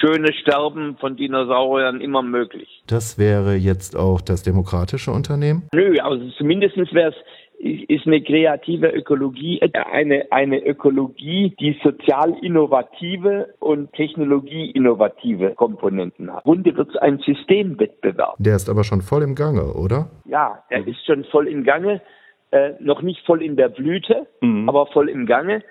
schöne 0.00 0.32
Sterben 0.32 0.96
von 0.98 1.16
Dinosauriern 1.16 2.00
immer 2.00 2.22
möglich. 2.22 2.82
Das 2.88 3.18
wäre 3.18 3.54
jetzt 3.54 3.96
auch 3.96 4.20
das 4.20 4.42
demokratische 4.42 5.12
Unternehmen? 5.12 5.68
Nö, 5.72 5.96
also 6.00 6.28
zumindest 6.38 6.76
wäre 6.92 7.10
es 7.10 7.16
ist 7.62 8.06
eine 8.08 8.20
kreative 8.20 8.88
Ökologie 8.88 9.60
eine, 9.92 10.26
eine 10.32 10.66
Ökologie, 10.66 11.54
die 11.60 11.78
sozial 11.82 12.34
innovative 12.42 13.54
und 13.60 13.92
technologie 13.92 14.70
innovative 14.72 15.50
Komponenten 15.54 16.32
hat. 16.32 16.44
Im 16.44 16.52
Grunde 16.52 16.76
wird 16.76 16.90
es 16.90 16.96
ein 16.96 17.18
Systemwettbewerb. 17.18 18.34
Der 18.38 18.56
ist 18.56 18.68
aber 18.68 18.82
schon 18.82 19.00
voll 19.00 19.22
im 19.22 19.36
Gange, 19.36 19.74
oder? 19.74 20.10
Ja, 20.24 20.64
der 20.70 20.86
ist 20.86 21.06
schon 21.06 21.24
voll 21.24 21.46
im 21.46 21.62
Gange. 21.62 22.00
Äh, 22.50 22.72
noch 22.80 23.00
nicht 23.00 23.24
voll 23.24 23.42
in 23.42 23.56
der 23.56 23.68
Blüte, 23.68 24.26
mhm. 24.40 24.68
aber 24.68 24.86
voll 24.86 25.08
im 25.08 25.26
Gange. 25.26 25.62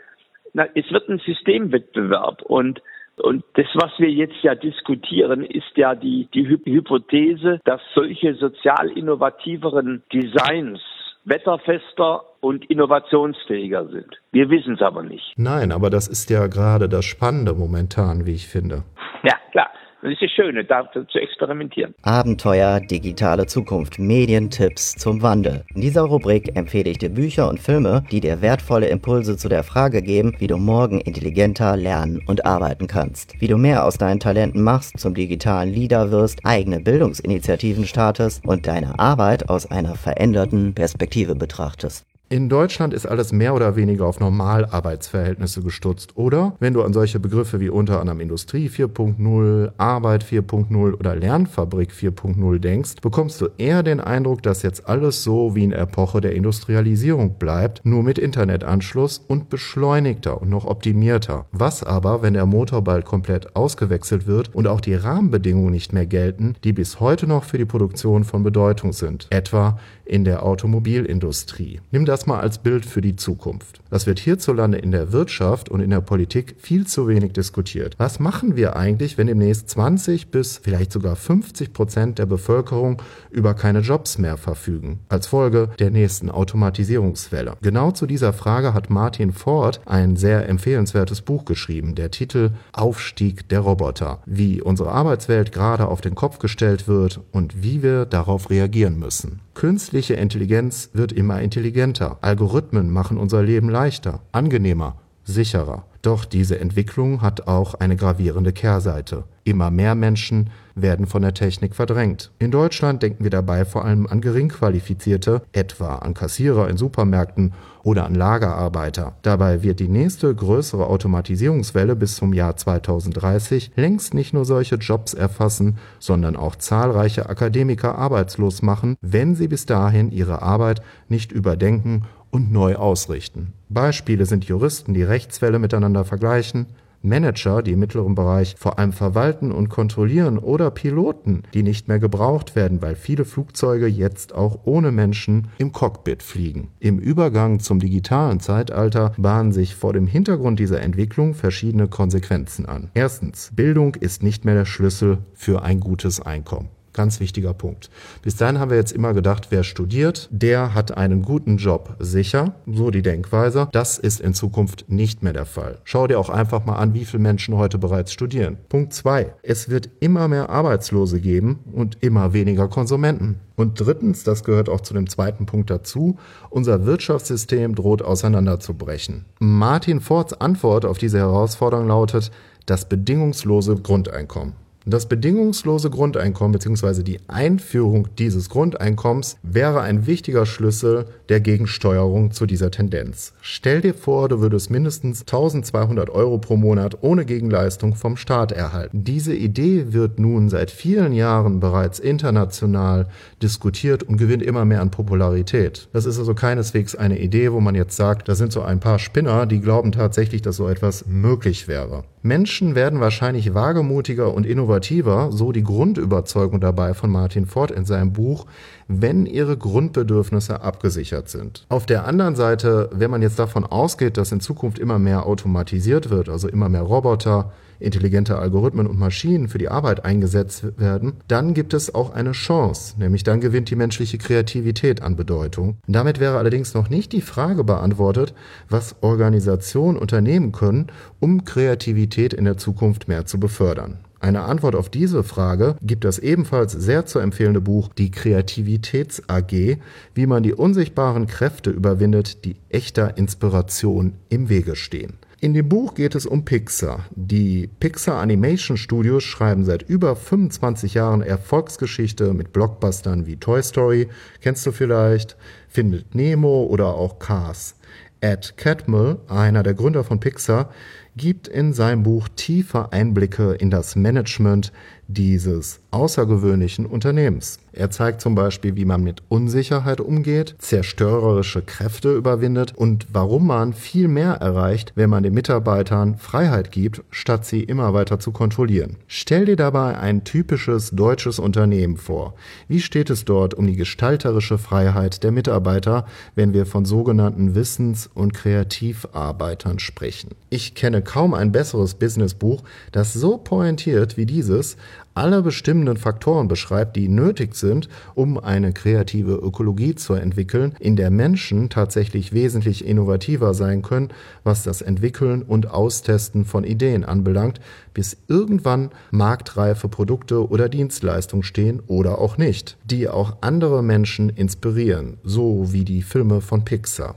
Na, 0.54 0.68
es 0.74 0.90
wird 0.92 1.10
ein 1.10 1.20
Systemwettbewerb 1.20 2.42
und 2.44 2.82
und 3.18 3.44
das, 3.54 3.68
was 3.76 3.92
wir 4.00 4.10
jetzt 4.10 4.42
ja 4.42 4.56
diskutieren, 4.56 5.44
ist 5.44 5.76
ja 5.76 5.94
die, 5.96 6.28
die 6.34 6.48
Hypothese, 6.48 7.60
dass 7.66 7.82
solche 7.94 8.34
sozial 8.36 8.90
innovativeren 8.96 10.02
Designs 10.12 10.80
wetterfester 11.26 12.24
und 12.40 12.66
innovationsfähiger 12.70 13.88
sind. 13.88 14.20
Wir 14.32 14.50
wissen 14.50 14.76
es 14.76 14.82
aber 14.82 15.04
nicht. 15.04 15.34
Nein, 15.38 15.72
aber 15.72 15.90
das 15.90 16.08
ist 16.08 16.30
ja 16.30 16.48
gerade 16.48 16.90
das 16.90 17.06
Spannende 17.06 17.54
momentan, 17.54 18.26
wie 18.26 18.34
ich 18.34 18.48
finde. 18.48 18.84
Ja, 19.24 19.36
klar. 19.52 19.70
Das 20.02 20.12
ist 20.12 20.22
das 20.24 20.32
Schöne, 20.32 20.66
da 20.66 20.90
zu 20.92 21.20
experimentieren. 21.20 21.94
Abenteuer, 22.02 22.80
digitale 22.80 23.46
Zukunft, 23.46 24.00
Medientipps 24.00 24.94
zum 24.94 25.22
Wandel. 25.22 25.64
In 25.76 25.82
dieser 25.82 26.02
Rubrik 26.02 26.56
empfehle 26.56 26.90
ich 26.90 26.98
dir 26.98 27.10
Bücher 27.10 27.48
und 27.48 27.60
Filme, 27.60 28.04
die 28.12 28.20
dir 28.20 28.42
wertvolle 28.42 28.88
Impulse 28.88 29.38
zu 29.38 29.48
der 29.48 29.64
Frage 29.64 30.02
geben, 30.02 30.34
wie 30.40 30.48
du 30.48 30.58
morgen 30.58 31.02
intelligenter 31.02 31.78
lernen 31.78 32.20
und 32.26 32.48
arbeiten 32.48 32.88
kannst. 32.88 33.40
Wie 33.40 33.48
du 33.48 33.58
mehr 33.58 33.86
aus 33.86 34.00
deinen 34.00 34.20
Talenten 34.20 34.64
machst, 34.64 35.00
zum 35.00 35.14
digitalen 35.14 35.72
Leader 35.72 36.12
wirst, 36.12 36.40
eigene 36.44 36.80
Bildungsinitiativen 36.80 37.86
startest 37.86 38.44
und 38.44 38.66
deine 38.66 38.98
Arbeit 38.98 39.50
aus 39.50 39.70
einer 39.70 39.94
veränderten 39.94 40.74
Perspektive 40.74 41.36
betrachtest. 41.36 42.11
In 42.32 42.48
Deutschland 42.48 42.94
ist 42.94 43.06
alles 43.06 43.34
mehr 43.34 43.54
oder 43.54 43.76
weniger 43.76 44.06
auf 44.06 44.22
Normalarbeitsverhältnisse 44.22 45.62
gestutzt, 45.62 46.16
oder? 46.16 46.56
Wenn 46.62 46.74
du 46.74 46.82
an 46.82 46.94
solche 46.94 47.20
Begriffe 47.20 47.60
wie 47.60 47.68
unter 47.68 48.00
anderem 48.00 48.22
Industrie 48.22 48.70
4.0, 48.70 49.74
Arbeit 49.78 50.24
4.0 50.24 50.94
oder 50.94 51.14
Lernfabrik 51.18 51.92
4.0 51.92 52.60
denkst, 52.60 53.02
bekommst 53.02 53.42
du 53.42 53.50
eher 53.58 53.84
den 53.84 54.00
Eindruck, 54.00 54.44
dass 54.44 54.62
jetzt 54.62 54.88
alles 54.88 55.26
so 55.26 55.56
wie 55.56 55.66
in 55.66 55.74
Epoche 55.74 56.22
der 56.22 56.34
Industrialisierung 56.34 57.34
bleibt, 57.34 57.82
nur 57.84 58.02
mit 58.02 58.18
Internetanschluss 58.18 59.18
und 59.28 59.50
beschleunigter 59.50 60.42
und 60.42 60.50
noch 60.50 60.64
optimierter. 60.64 61.48
Was 61.52 61.84
aber, 61.84 62.22
wenn 62.22 62.36
der 62.36 62.46
Motor 62.46 62.82
bald 62.82 63.04
komplett 63.04 63.58
ausgewechselt 63.58 64.26
wird 64.26 64.56
und 64.56 64.68
auch 64.68 64.80
die 64.80 64.96
Rahmenbedingungen 64.96 65.72
nicht 65.72 65.92
mehr 65.92 66.06
gelten, 66.06 66.56
die 66.64 66.72
bis 66.72 67.02
heute 67.02 67.28
noch 67.28 67.44
für 67.44 67.58
die 67.58 67.66
Produktion 67.66 68.24
von 68.24 68.42
Bedeutung 68.42 68.94
sind, 68.94 69.28
etwa 69.32 69.78
in 70.12 70.26
der 70.26 70.44
Automobilindustrie. 70.44 71.80
Nimm 71.92 72.04
das 72.04 72.26
mal 72.26 72.42
als 72.42 72.58
Bild 72.58 72.86
für 72.86 73.00
die 73.00 73.16
Zukunft. 73.16 73.80
Das 73.90 74.08
wird 74.08 74.20
hierzulande 74.20 74.78
in 74.78 74.92
der 74.92 75.14
Wirtschaft 75.14 75.70
und 75.70 75.80
in 75.80 75.90
der 75.90 76.02
Politik 76.02 76.56
viel 76.60 76.86
zu 76.86 77.08
wenig 77.08 77.32
diskutiert. 77.32 77.96
Was 77.98 78.20
machen 78.20 78.58
wir 78.58 78.76
eigentlich, 78.76 79.18
wenn 79.18 79.28
demnächst 79.28 79.70
20 79.70 80.28
bis 80.28 80.58
vielleicht 80.58 80.92
sogar 80.92 81.16
50 81.16 81.72
Prozent 81.72 82.20
der 82.20 82.26
Bevölkerung 82.26 83.02
über 83.30 83.54
keine 83.54 83.80
Jobs 83.80 84.18
mehr 84.18 84.36
verfügen, 84.36 85.00
als 85.08 85.28
Folge 85.28 85.70
der 85.80 85.92
nächsten 85.92 86.30
Automatisierungswelle? 86.30 87.56
Genau 87.62 87.92
zu 87.92 88.06
dieser 88.06 88.34
Frage 88.34 88.74
hat 88.74 88.90
Martin 88.90 89.32
Ford 89.32 89.80
ein 89.86 90.18
sehr 90.18 90.50
empfehlenswertes 90.50 91.22
Buch 91.22 91.46
geschrieben, 91.46 91.96
der 91.96 92.12
Titel 92.12 92.52
Aufstieg 92.74 93.48
der 93.48 93.62
Roboter, 93.62 94.20
wie 94.26 94.62
unsere 94.62 94.92
Arbeitswelt 94.92 95.54
gerade 95.54 95.88
auf 95.88 96.02
den 96.02 96.16
Kopf 96.16 96.40
gestellt 96.40 96.90
wird 96.90 97.22
und 97.32 97.64
wie 97.64 97.82
wir 97.82 98.04
darauf 98.06 98.50
reagieren 98.50 99.00
müssen. 99.00 99.40
Künstliche 99.54 100.01
Intelligenz 100.10 100.90
wird 100.94 101.12
immer 101.12 101.42
intelligenter. 101.42 102.18
Algorithmen 102.22 102.90
machen 102.90 103.18
unser 103.18 103.44
Leben 103.44 103.70
leichter, 103.70 104.22
angenehmer, 104.32 104.98
sicherer. 105.24 105.86
Doch 106.02 106.26
diese 106.26 106.60
Entwicklung 106.60 107.22
hat 107.22 107.48
auch 107.48 107.76
eine 107.76 107.96
gravierende 107.96 108.54
Kehrseite. 108.54 109.24
Immer 109.44 109.70
mehr 109.70 109.94
Menschen 109.94 110.50
werden 110.76 111.06
von 111.06 111.22
der 111.22 111.34
Technik 111.34 111.76
verdrängt. 111.76 112.32
In 112.40 112.50
Deutschland 112.50 113.04
denken 113.04 113.24
wir 113.24 113.30
dabei 113.30 113.66
vor 113.66 113.86
allem 113.86 114.08
an 114.08 114.22
Geringqualifizierte, 114.22 115.42
etwa 115.52 115.96
an 115.96 116.14
Kassierer 116.14 116.70
in 116.70 116.78
Supermärkten 116.78 117.54
oder 117.84 118.06
an 118.06 118.16
Lagerarbeiter. 118.16 119.16
Dabei 119.22 119.64
wird 119.64 119.80
die 119.80 119.88
nächste 119.88 120.34
größere 120.34 120.88
Automatisierungswelle 120.88 121.96
bis 121.96 122.16
zum 122.16 122.34
Jahr 122.34 122.56
2030 122.56 123.72
längst 123.76 124.14
nicht 124.14 124.34
nur 124.34 124.46
solche 124.46 124.76
Jobs 124.76 125.14
erfassen, 125.14 125.78
sondern 126.00 126.36
auch 126.36 126.56
zahlreiche 126.56 127.30
Akademiker 127.30 127.96
arbeitslos 127.98 128.62
machen, 128.62 128.96
wenn 129.02 129.36
sie 129.36 129.48
bis 129.48 129.66
dahin 129.66 130.12
ihre 130.12 130.42
Arbeit 130.42 130.82
nicht 131.10 131.32
überdenken 131.32 132.04
und 132.32 132.52
neu 132.52 132.76
ausrichten. 132.76 133.54
Beispiele 133.70 134.26
sind 134.26 134.46
Juristen, 134.46 134.94
die 134.94 135.04
Rechtsfälle 135.04 135.60
miteinander 135.60 136.06
vergleichen, 136.06 136.68
Manager, 137.04 137.64
die 137.64 137.72
im 137.72 137.80
mittleren 137.80 138.16
Bereich 138.16 138.56
vor 138.58 138.78
allem 138.78 138.94
verwalten 138.94 139.52
und 139.52 139.70
kontrollieren 139.70 140.38
oder 140.38 140.70
Piloten, 140.70 141.44
die 141.54 141.64
nicht 141.64 141.88
mehr 141.88 142.00
gebraucht 142.00 142.56
werden, 142.56 142.82
weil 142.82 142.96
viele 142.96 143.26
Flugzeuge 143.26 143.88
jetzt 143.88 144.36
auch 144.36 144.60
ohne 144.66 144.92
Menschen 144.92 145.48
im 145.58 145.72
Cockpit 145.72 146.22
fliegen. 146.22 146.70
Im 146.80 147.00
Übergang 147.00 147.60
zum 147.60 147.80
digitalen 147.80 148.40
Zeitalter 148.40 149.14
bahnen 149.18 149.52
sich 149.52 149.76
vor 149.76 149.94
dem 149.94 150.06
Hintergrund 150.06 150.60
dieser 150.60 150.82
Entwicklung 150.82 151.34
verschiedene 151.34 151.88
Konsequenzen 151.88 152.66
an. 152.68 152.92
Erstens, 152.94 153.52
Bildung 153.56 153.96
ist 153.96 154.22
nicht 154.22 154.46
mehr 154.46 154.56
der 154.56 154.66
Schlüssel 154.66 155.20
für 155.34 155.64
ein 155.64 155.80
gutes 155.80 156.20
Einkommen. 156.20 156.70
Ganz 156.94 157.20
wichtiger 157.20 157.54
Punkt. 157.54 157.90
Bis 158.22 158.36
dahin 158.36 158.60
haben 158.60 158.70
wir 158.70 158.78
jetzt 158.78 158.92
immer 158.92 159.14
gedacht, 159.14 159.48
wer 159.50 159.64
studiert, 159.64 160.28
der 160.32 160.74
hat 160.74 160.98
einen 160.98 161.22
guten 161.22 161.58
Job 161.58 161.96
sicher. 162.00 162.56
So 162.68 162.92
die 162.92 163.02
Denkweise. 163.02 163.70
Das 163.72 163.98
ist 163.98 164.20
in 164.20 164.34
Zukunft 164.34 164.86
nicht 164.90 165.24
mehr 165.24 165.34
der 165.34 165.46
Fall. 165.46 165.80
Schau 165.86 166.08
dir 166.08 166.20
auch 166.20 166.30
einfach 166.30 166.66
mal 166.66 166.76
an, 166.76 166.94
wie 166.94 167.06
viele 167.06 167.24
Menschen 167.24 167.56
heute 167.56 167.78
bereits 167.78 168.12
studieren. 168.12 168.58
Punkt 168.68 168.94
zwei: 168.94 169.34
Es 169.42 169.70
wird 169.70 169.90
immer 170.02 170.28
mehr 170.28 170.50
Arbeitslose 170.50 171.22
geben 171.22 171.60
und 171.72 171.98
immer 172.02 172.34
weniger 172.34 172.68
Konsumenten. 172.68 173.40
Und 173.56 173.80
drittens, 173.80 174.24
das 174.24 174.44
gehört 174.44 174.70
auch 174.70 174.82
zu 174.82 174.94
dem 174.94 175.08
zweiten 175.08 175.46
Punkt 175.46 175.70
dazu, 175.70 176.18
unser 176.50 176.86
Wirtschaftssystem 176.86 177.76
droht 177.76 178.02
auseinanderzubrechen. 178.02 179.26
Martin 179.40 180.02
Fords 180.02 180.34
Antwort 180.34 180.84
auf 180.84 180.98
diese 180.98 181.20
Herausforderung 181.20 181.88
lautet 181.88 182.32
das 182.66 182.90
bedingungslose 182.90 183.76
Grundeinkommen. 183.76 184.54
Das 184.84 185.06
bedingungslose 185.06 185.92
Grundeinkommen 185.92 186.54
bzw. 186.54 187.04
die 187.04 187.20
Einführung 187.28 188.08
dieses 188.18 188.50
Grundeinkommens 188.50 189.38
wäre 189.44 189.82
ein 189.82 190.08
wichtiger 190.08 190.48
Schlüssel 190.48 191.06
der 191.30 191.40
Gegensteuerung 191.40 192.32
zu 192.32 192.48
dieser 192.48 192.72
Tendenz. 192.72 193.34
Stell 193.42 193.82
dir 193.82 193.94
vor, 193.94 194.28
du 194.28 194.42
würdest 194.42 194.72
mindestens 194.72 195.22
1200 195.22 196.10
Euro 196.10 196.40
pro 196.40 196.58
Monat 196.58 196.98
ohne 197.02 197.26
Gegenleistung 197.26 197.94
vom 197.94 198.18
Staat 198.18 198.52
erhalten. 198.52 199.04
Diese 199.04 199.36
Idee 199.36 199.94
wird 199.94 200.18
nun 200.20 200.50
seit 200.50 200.72
vielen 200.72 201.14
Jahren 201.14 201.60
bereits 201.60 202.00
international 202.00 203.08
diskutiert 203.44 204.02
und 204.02 204.18
gewinnt 204.18 204.42
immer 204.42 204.66
mehr 204.66 204.82
an 204.82 204.90
Popularität. 204.90 205.90
Das 205.94 206.06
ist 206.08 206.18
also 206.18 206.34
keineswegs 206.34 206.96
eine 206.96 207.20
Idee, 207.20 207.52
wo 207.52 207.60
man 207.60 207.76
jetzt 207.76 207.96
sagt, 207.96 208.28
da 208.28 208.34
sind 208.34 208.52
so 208.52 208.64
ein 208.64 208.80
paar 208.80 208.98
Spinner, 208.98 209.46
die 209.46 209.62
glauben 209.62 209.92
tatsächlich, 209.92 210.42
dass 210.42 210.56
so 210.56 210.68
etwas 210.68 211.06
möglich 211.06 211.68
wäre. 211.68 212.04
Menschen 212.24 212.76
werden 212.76 213.00
wahrscheinlich 213.00 213.56
wagemutiger 213.56 214.32
und 214.34 214.46
innovativer 214.46 214.71
innovativer, 214.72 215.32
so 215.32 215.52
die 215.52 215.64
Grundüberzeugung 215.64 216.62
dabei 216.62 216.94
von 216.94 217.10
Martin 217.10 217.46
Ford 217.46 217.72
in 217.72 217.86
seinem 217.86 218.14
Buch, 218.14 218.46
wenn 218.88 219.26
ihre 219.26 219.58
Grundbedürfnisse 219.58 220.62
abgesichert 220.62 221.30
sind. 221.30 221.66
Auf 221.70 221.86
der 221.86 222.08
anderen 222.08 222.36
Seite, 222.36 222.90
wenn 222.94 223.12
man 223.12 223.22
jetzt 223.22 223.38
davon 223.38 223.66
ausgeht, 223.66 224.16
dass 224.16 224.32
in 224.32 224.40
Zukunft 224.40 224.80
immer 224.80 224.98
mehr 224.98 225.26
automatisiert 225.26 226.10
wird, 226.10 226.30
also 226.30 226.48
immer 226.48 226.70
mehr 226.70 226.84
Roboter, 226.84 227.52
intelligente 227.80 228.38
Algorithmen 228.38 228.88
und 228.88 228.98
Maschinen 229.00 229.48
für 229.48 229.58
die 229.58 229.68
Arbeit 229.68 230.06
eingesetzt 230.06 230.80
werden, 230.80 231.14
dann 231.28 231.54
gibt 231.54 231.74
es 231.74 231.94
auch 231.94 232.12
eine 232.14 232.32
Chance, 232.32 232.96
nämlich 233.00 233.24
dann 233.24 233.42
gewinnt 233.42 233.72
die 233.72 233.76
menschliche 233.76 234.20
Kreativität 234.20 235.02
an 235.02 235.16
Bedeutung. 235.16 235.78
Damit 235.88 236.20
wäre 236.20 236.38
allerdings 236.38 236.74
noch 236.76 236.90
nicht 236.90 237.12
die 237.12 237.22
Frage 237.22 237.64
beantwortet, 237.64 238.34
was 238.70 238.96
Organisationen 239.02 239.98
unternehmen 239.98 240.52
können, 240.52 240.88
um 241.20 241.44
Kreativität 241.44 242.34
in 242.34 242.46
der 242.46 242.58
Zukunft 242.58 243.08
mehr 243.08 243.26
zu 243.26 243.40
befördern. 243.40 243.98
Eine 244.22 244.44
Antwort 244.44 244.76
auf 244.76 244.88
diese 244.88 245.24
Frage 245.24 245.76
gibt 245.82 246.04
das 246.04 246.20
ebenfalls 246.20 246.74
sehr 246.74 247.08
zu 247.08 247.18
empfehlende 247.18 247.60
Buch 247.60 247.90
Die 247.90 248.12
Kreativitäts 248.12 249.24
AG, 249.28 249.78
wie 250.14 250.28
man 250.28 250.44
die 250.44 250.54
unsichtbaren 250.54 251.26
Kräfte 251.26 251.72
überwindet, 251.72 252.46
die 252.46 252.58
echter 252.70 253.18
Inspiration 253.18 254.14
im 254.30 254.48
Wege 254.48 254.76
stehen. 254.76 255.14
In 255.40 255.56
dem 255.56 255.68
Buch 255.68 255.96
geht 255.96 256.14
es 256.14 256.28
um 256.28 256.46
Pixar. 256.46 257.08
Die 257.16 257.68
Pixar 257.80 258.22
Animation 258.22 258.78
Studios 258.78 259.24
schreiben 259.24 259.66
seit 259.66 259.82
über 259.82 260.16
25 260.16 260.94
Jahren 260.94 261.24
Erfolgsgeschichte 261.24 262.36
mit 262.36 262.54
Blockbustern 262.54 263.26
wie 263.26 263.38
Toy 263.38 263.64
Story, 263.64 264.08
kennst 264.40 264.64
du 264.68 264.72
vielleicht, 264.72 265.36
Findet 265.68 266.14
Nemo 266.14 266.66
oder 266.66 266.94
auch 266.94 267.18
Cars. 267.18 267.74
Ed 268.20 268.56
Catmull, 268.56 269.18
einer 269.28 269.64
der 269.64 269.74
Gründer 269.74 270.04
von 270.04 270.20
Pixar, 270.20 270.70
gibt 271.18 271.48
in 271.48 271.74
seinem 271.74 272.04
Buch 272.04 272.28
tiefe 272.36 272.92
Einblicke 272.92 273.54
in 273.54 273.70
das 273.70 273.96
Management 273.96 274.72
dieses 275.14 275.80
außergewöhnlichen 275.92 276.86
Unternehmens. 276.86 277.60
Er 277.74 277.90
zeigt 277.90 278.22
zum 278.22 278.36
Beispiel, 278.36 278.76
wie 278.76 278.86
man 278.86 279.04
mit 279.04 279.24
Unsicherheit 279.30 280.02
umgeht, 280.02 280.56
zerstörerische 280.60 281.62
Kräfte 281.62 282.14
überwindet 282.14 282.74
und 282.76 283.08
warum 283.14 283.48
man 283.48 283.74
viel 283.74 284.08
mehr 284.08 284.34
erreicht, 284.34 284.92
wenn 284.96 285.10
man 285.10 285.24
den 285.24 285.34
Mitarbeitern 285.34 286.18
Freiheit 286.18 286.72
gibt, 286.72 287.02
statt 287.12 287.46
sie 287.46 287.64
immer 287.64 287.94
weiter 287.94 288.20
zu 288.20 288.32
kontrollieren. 288.32 288.98
Stell 289.08 289.46
dir 289.46 289.56
dabei 289.56 289.98
ein 289.98 290.24
typisches 290.24 290.92
deutsches 290.92 291.40
Unternehmen 291.40 291.98
vor. 291.98 292.34
Wie 292.68 292.82
steht 292.82 293.10
es 293.10 293.24
dort 293.24 293.54
um 293.54 293.68
die 293.68 293.78
gestalterische 293.78 294.58
Freiheit 294.58 295.24
der 295.24 295.32
Mitarbeiter, 295.32 296.06
wenn 296.36 296.54
wir 296.54 296.66
von 296.66 296.84
sogenannten 296.84 297.56
Wissens- 297.56 298.10
und 298.14 298.34
Kreativarbeitern 298.34 299.80
sprechen? 299.80 300.32
Ich 300.50 300.76
kenne 300.76 301.01
kaum 301.02 301.34
ein 301.34 301.52
besseres 301.52 301.96
Businessbuch, 301.96 302.64
das 302.92 303.14
so 303.14 303.38
pointiert 303.38 304.18
wie 304.18 304.26
dieses 304.26 304.78
alle 305.14 305.42
bestimmenden 305.42 305.98
Faktoren 305.98 306.48
beschreibt, 306.48 306.96
die 306.96 307.10
nötig 307.10 307.56
sind, 307.56 307.90
um 308.16 308.38
eine 308.38 308.72
kreative 308.72 309.34
Ökologie 309.34 309.96
zu 309.96 310.14
entwickeln, 310.14 310.74
in 310.80 310.96
der 310.96 311.12
Menschen 311.12 311.70
tatsächlich 311.70 312.32
wesentlich 312.34 312.86
innovativer 312.86 313.54
sein 313.54 313.82
können, 313.82 314.10
was 314.44 314.64
das 314.64 314.82
Entwickeln 314.82 315.42
und 315.42 315.70
Austesten 315.70 316.46
von 316.46 316.64
Ideen 316.64 317.04
anbelangt, 317.04 317.60
bis 317.94 318.18
irgendwann 318.28 318.92
marktreife 319.12 319.90
Produkte 319.90 320.50
oder 320.50 320.70
Dienstleistungen 320.70 321.44
stehen 321.44 321.82
oder 321.88 322.20
auch 322.20 322.38
nicht, 322.38 322.78
die 322.86 323.10
auch 323.10 323.38
andere 323.42 323.84
Menschen 323.84 324.30
inspirieren, 324.30 325.18
so 325.24 325.74
wie 325.74 325.84
die 325.84 326.04
Filme 326.04 326.40
von 326.40 326.64
Pixar. 326.64 327.16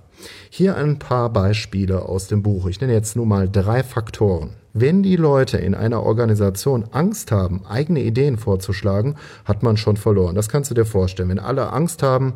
Hier 0.50 0.76
ein 0.76 0.98
paar 0.98 1.30
Beispiele 1.30 2.02
aus 2.02 2.28
dem 2.28 2.42
Buch. 2.42 2.66
Ich 2.66 2.80
nenne 2.80 2.92
jetzt 2.92 3.16
nur 3.16 3.26
mal 3.26 3.48
drei 3.48 3.82
Faktoren. 3.82 4.50
Wenn 4.72 5.02
die 5.02 5.16
Leute 5.16 5.58
in 5.58 5.74
einer 5.74 6.02
Organisation 6.02 6.84
Angst 6.90 7.30
haben, 7.30 7.64
eigene 7.64 8.02
Ideen 8.02 8.36
vorzuschlagen, 8.36 9.16
hat 9.44 9.62
man 9.62 9.76
schon 9.76 9.96
verloren. 9.96 10.34
Das 10.34 10.48
kannst 10.48 10.70
du 10.70 10.74
dir 10.74 10.84
vorstellen. 10.84 11.28
Wenn 11.28 11.38
alle 11.38 11.72
Angst 11.72 12.02
haben, 12.02 12.34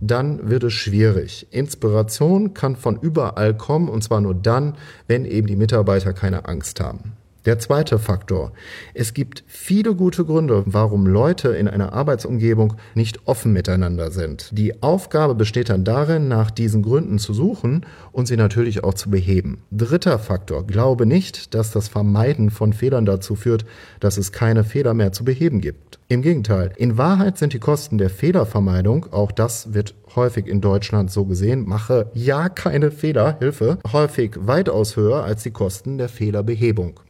dann 0.00 0.48
wird 0.48 0.64
es 0.64 0.72
schwierig. 0.72 1.46
Inspiration 1.50 2.54
kann 2.54 2.76
von 2.76 2.96
überall 3.00 3.56
kommen 3.56 3.88
und 3.88 4.02
zwar 4.02 4.20
nur 4.20 4.34
dann, 4.34 4.76
wenn 5.08 5.24
eben 5.24 5.46
die 5.46 5.56
Mitarbeiter 5.56 6.12
keine 6.12 6.46
Angst 6.46 6.80
haben. 6.80 7.12
Der 7.46 7.58
zweite 7.58 7.98
Faktor. 7.98 8.52
Es 8.92 9.14
gibt 9.14 9.44
viele 9.46 9.94
gute 9.94 10.26
Gründe, 10.26 10.62
warum 10.66 11.06
Leute 11.06 11.48
in 11.48 11.68
einer 11.68 11.94
Arbeitsumgebung 11.94 12.74
nicht 12.94 13.26
offen 13.26 13.54
miteinander 13.54 14.10
sind. 14.10 14.50
Die 14.52 14.82
Aufgabe 14.82 15.34
besteht 15.34 15.70
dann 15.70 15.84
darin, 15.84 16.28
nach 16.28 16.50
diesen 16.50 16.82
Gründen 16.82 17.18
zu 17.18 17.32
suchen 17.32 17.86
und 18.12 18.26
sie 18.26 18.36
natürlich 18.36 18.84
auch 18.84 18.92
zu 18.92 19.08
beheben. 19.08 19.62
Dritter 19.70 20.18
Faktor. 20.18 20.66
Glaube 20.66 21.06
nicht, 21.06 21.54
dass 21.54 21.70
das 21.70 21.88
Vermeiden 21.88 22.50
von 22.50 22.74
Fehlern 22.74 23.06
dazu 23.06 23.36
führt, 23.36 23.64
dass 24.00 24.18
es 24.18 24.32
keine 24.32 24.62
Fehler 24.62 24.92
mehr 24.92 25.12
zu 25.12 25.24
beheben 25.24 25.62
gibt. 25.62 25.98
Im 26.08 26.20
Gegenteil. 26.20 26.72
In 26.76 26.98
Wahrheit 26.98 27.38
sind 27.38 27.54
die 27.54 27.58
Kosten 27.58 27.96
der 27.96 28.10
Fehlervermeidung, 28.10 29.06
auch 29.12 29.32
das 29.32 29.72
wird 29.72 29.94
häufig 30.14 30.46
in 30.46 30.60
Deutschland 30.60 31.10
so 31.10 31.24
gesehen, 31.24 31.66
mache 31.66 32.10
ja 32.12 32.50
keine 32.50 32.90
Fehler, 32.90 33.36
Hilfe, 33.38 33.78
häufig 33.92 34.32
weitaus 34.40 34.96
höher 34.96 35.24
als 35.24 35.44
die 35.44 35.52
Kosten 35.52 35.96
der 35.96 36.08
Fehlerbehebung. 36.08 37.00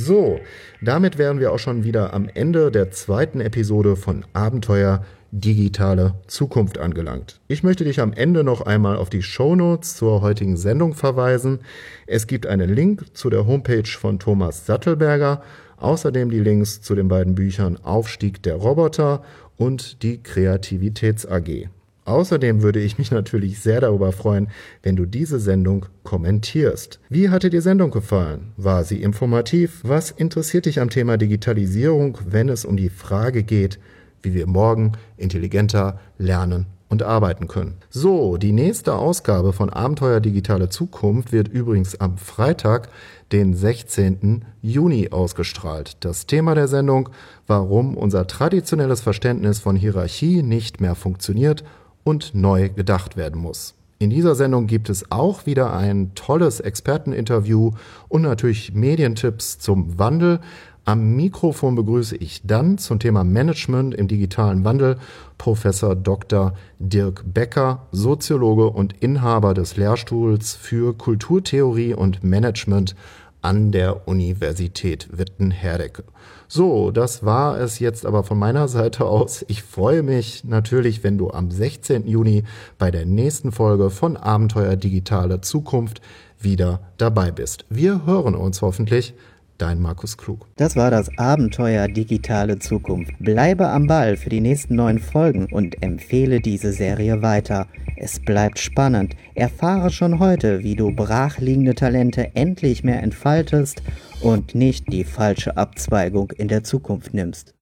So, 0.00 0.40
damit 0.80 1.18
wären 1.18 1.40
wir 1.40 1.52
auch 1.52 1.58
schon 1.58 1.84
wieder 1.84 2.14
am 2.14 2.28
Ende 2.32 2.70
der 2.70 2.90
zweiten 2.90 3.40
Episode 3.40 3.96
von 3.96 4.24
Abenteuer 4.32 5.04
digitale 5.30 6.14
Zukunft 6.26 6.78
angelangt. 6.78 7.40
Ich 7.48 7.62
möchte 7.62 7.84
dich 7.84 8.00
am 8.00 8.14
Ende 8.14 8.42
noch 8.42 8.62
einmal 8.62 8.96
auf 8.96 9.10
die 9.10 9.22
Shownotes 9.22 9.96
zur 9.96 10.22
heutigen 10.22 10.56
Sendung 10.56 10.94
verweisen. 10.94 11.60
Es 12.06 12.26
gibt 12.26 12.46
einen 12.46 12.74
Link 12.74 13.14
zu 13.16 13.28
der 13.28 13.46
Homepage 13.46 13.86
von 13.86 14.18
Thomas 14.18 14.64
Sattelberger, 14.64 15.42
außerdem 15.76 16.30
die 16.30 16.40
Links 16.40 16.80
zu 16.80 16.94
den 16.94 17.08
beiden 17.08 17.34
Büchern 17.34 17.76
Aufstieg 17.76 18.42
der 18.42 18.56
Roboter 18.56 19.22
und 19.56 20.02
die 20.02 20.22
Kreativitäts 20.22 21.26
AG. 21.26 21.68
Außerdem 22.10 22.62
würde 22.62 22.80
ich 22.80 22.98
mich 22.98 23.12
natürlich 23.12 23.60
sehr 23.60 23.80
darüber 23.80 24.10
freuen, 24.10 24.48
wenn 24.82 24.96
du 24.96 25.06
diese 25.06 25.38
Sendung 25.38 25.86
kommentierst. 26.02 26.98
Wie 27.08 27.28
hat 27.28 27.44
dir 27.44 27.50
die 27.50 27.60
Sendung 27.60 27.92
gefallen? 27.92 28.52
War 28.56 28.82
sie 28.82 29.00
informativ? 29.00 29.80
Was 29.84 30.10
interessiert 30.10 30.66
dich 30.66 30.80
am 30.80 30.90
Thema 30.90 31.18
Digitalisierung, 31.18 32.18
wenn 32.26 32.48
es 32.48 32.64
um 32.64 32.76
die 32.76 32.88
Frage 32.90 33.44
geht, 33.44 33.78
wie 34.22 34.34
wir 34.34 34.48
morgen 34.48 34.92
intelligenter 35.16 36.00
lernen 36.18 36.66
und 36.88 37.04
arbeiten 37.04 37.46
können. 37.46 37.76
So, 37.88 38.36
die 38.36 38.50
nächste 38.50 38.96
Ausgabe 38.96 39.52
von 39.52 39.70
Abenteuer 39.70 40.18
Digitale 40.18 40.68
Zukunft 40.68 41.30
wird 41.30 41.46
übrigens 41.46 42.00
am 42.00 42.18
Freitag, 42.18 42.88
den 43.30 43.54
16. 43.54 44.44
Juni 44.60 45.10
ausgestrahlt. 45.10 45.98
Das 46.00 46.26
Thema 46.26 46.56
der 46.56 46.66
Sendung, 46.66 47.08
warum 47.46 47.96
unser 47.96 48.26
traditionelles 48.26 49.00
Verständnis 49.00 49.60
von 49.60 49.76
Hierarchie 49.76 50.42
nicht 50.42 50.80
mehr 50.80 50.96
funktioniert 50.96 51.62
und 52.10 52.34
neu 52.34 52.68
gedacht 52.68 53.16
werden 53.16 53.40
muss. 53.40 53.74
In 54.00 54.10
dieser 54.10 54.34
Sendung 54.34 54.66
gibt 54.66 54.90
es 54.90 55.12
auch 55.12 55.46
wieder 55.46 55.72
ein 55.72 56.12
tolles 56.14 56.58
Experteninterview 56.58 57.72
und 58.08 58.22
natürlich 58.22 58.74
Medientipps 58.74 59.58
zum 59.58 59.98
Wandel. 59.98 60.40
Am 60.84 61.14
Mikrofon 61.14 61.76
begrüße 61.76 62.16
ich 62.16 62.40
dann 62.42 62.78
zum 62.78 62.98
Thema 62.98 63.22
Management 63.22 63.94
im 63.94 64.08
digitalen 64.08 64.64
Wandel 64.64 64.96
Professor 65.38 65.94
Dr. 65.94 66.54
Dirk 66.80 67.22
Becker, 67.32 67.86
Soziologe 67.92 68.70
und 68.70 68.94
Inhaber 69.00 69.54
des 69.54 69.76
Lehrstuhls 69.76 70.56
für 70.56 70.94
Kulturtheorie 70.94 71.94
und 71.94 72.24
Management 72.24 72.96
an 73.42 73.72
der 73.72 74.08
Universität 74.08 75.08
Witten-Herdecke. 75.12 76.04
So, 76.48 76.90
das 76.90 77.24
war 77.24 77.60
es 77.60 77.78
jetzt 77.78 78.04
aber 78.04 78.24
von 78.24 78.38
meiner 78.38 78.66
Seite 78.66 79.04
aus. 79.06 79.44
Ich 79.48 79.62
freue 79.62 80.02
mich 80.02 80.44
natürlich, 80.44 81.04
wenn 81.04 81.16
du 81.16 81.30
am 81.30 81.50
16. 81.50 82.08
Juni 82.08 82.44
bei 82.78 82.90
der 82.90 83.06
nächsten 83.06 83.52
Folge 83.52 83.90
von 83.90 84.16
Abenteuer 84.16 84.76
Digitale 84.76 85.40
Zukunft 85.40 86.00
wieder 86.40 86.80
dabei 86.96 87.30
bist. 87.30 87.64
Wir 87.68 88.04
hören 88.04 88.34
uns 88.34 88.62
hoffentlich 88.62 89.14
dein 89.60 89.80
Markus 89.80 90.16
Klug. 90.16 90.46
Das 90.56 90.76
war 90.76 90.90
das 90.90 91.10
Abenteuer 91.18 91.88
Digitale 91.88 92.58
Zukunft. 92.58 93.12
Bleibe 93.18 93.68
am 93.68 93.86
Ball 93.86 94.16
für 94.16 94.30
die 94.30 94.40
nächsten 94.40 94.74
neun 94.74 94.98
Folgen 94.98 95.46
und 95.52 95.82
empfehle 95.82 96.40
diese 96.40 96.72
Serie 96.72 97.22
weiter. 97.22 97.66
Es 97.96 98.20
bleibt 98.20 98.58
spannend. 98.58 99.14
Erfahre 99.34 99.90
schon 99.90 100.18
heute, 100.18 100.62
wie 100.62 100.76
du 100.76 100.94
brachliegende 100.94 101.74
Talente 101.74 102.34
endlich 102.34 102.84
mehr 102.84 103.02
entfaltest 103.02 103.82
und 104.22 104.54
nicht 104.54 104.92
die 104.92 105.04
falsche 105.04 105.56
Abzweigung 105.56 106.30
in 106.32 106.48
der 106.48 106.64
Zukunft 106.64 107.12
nimmst. 107.12 107.54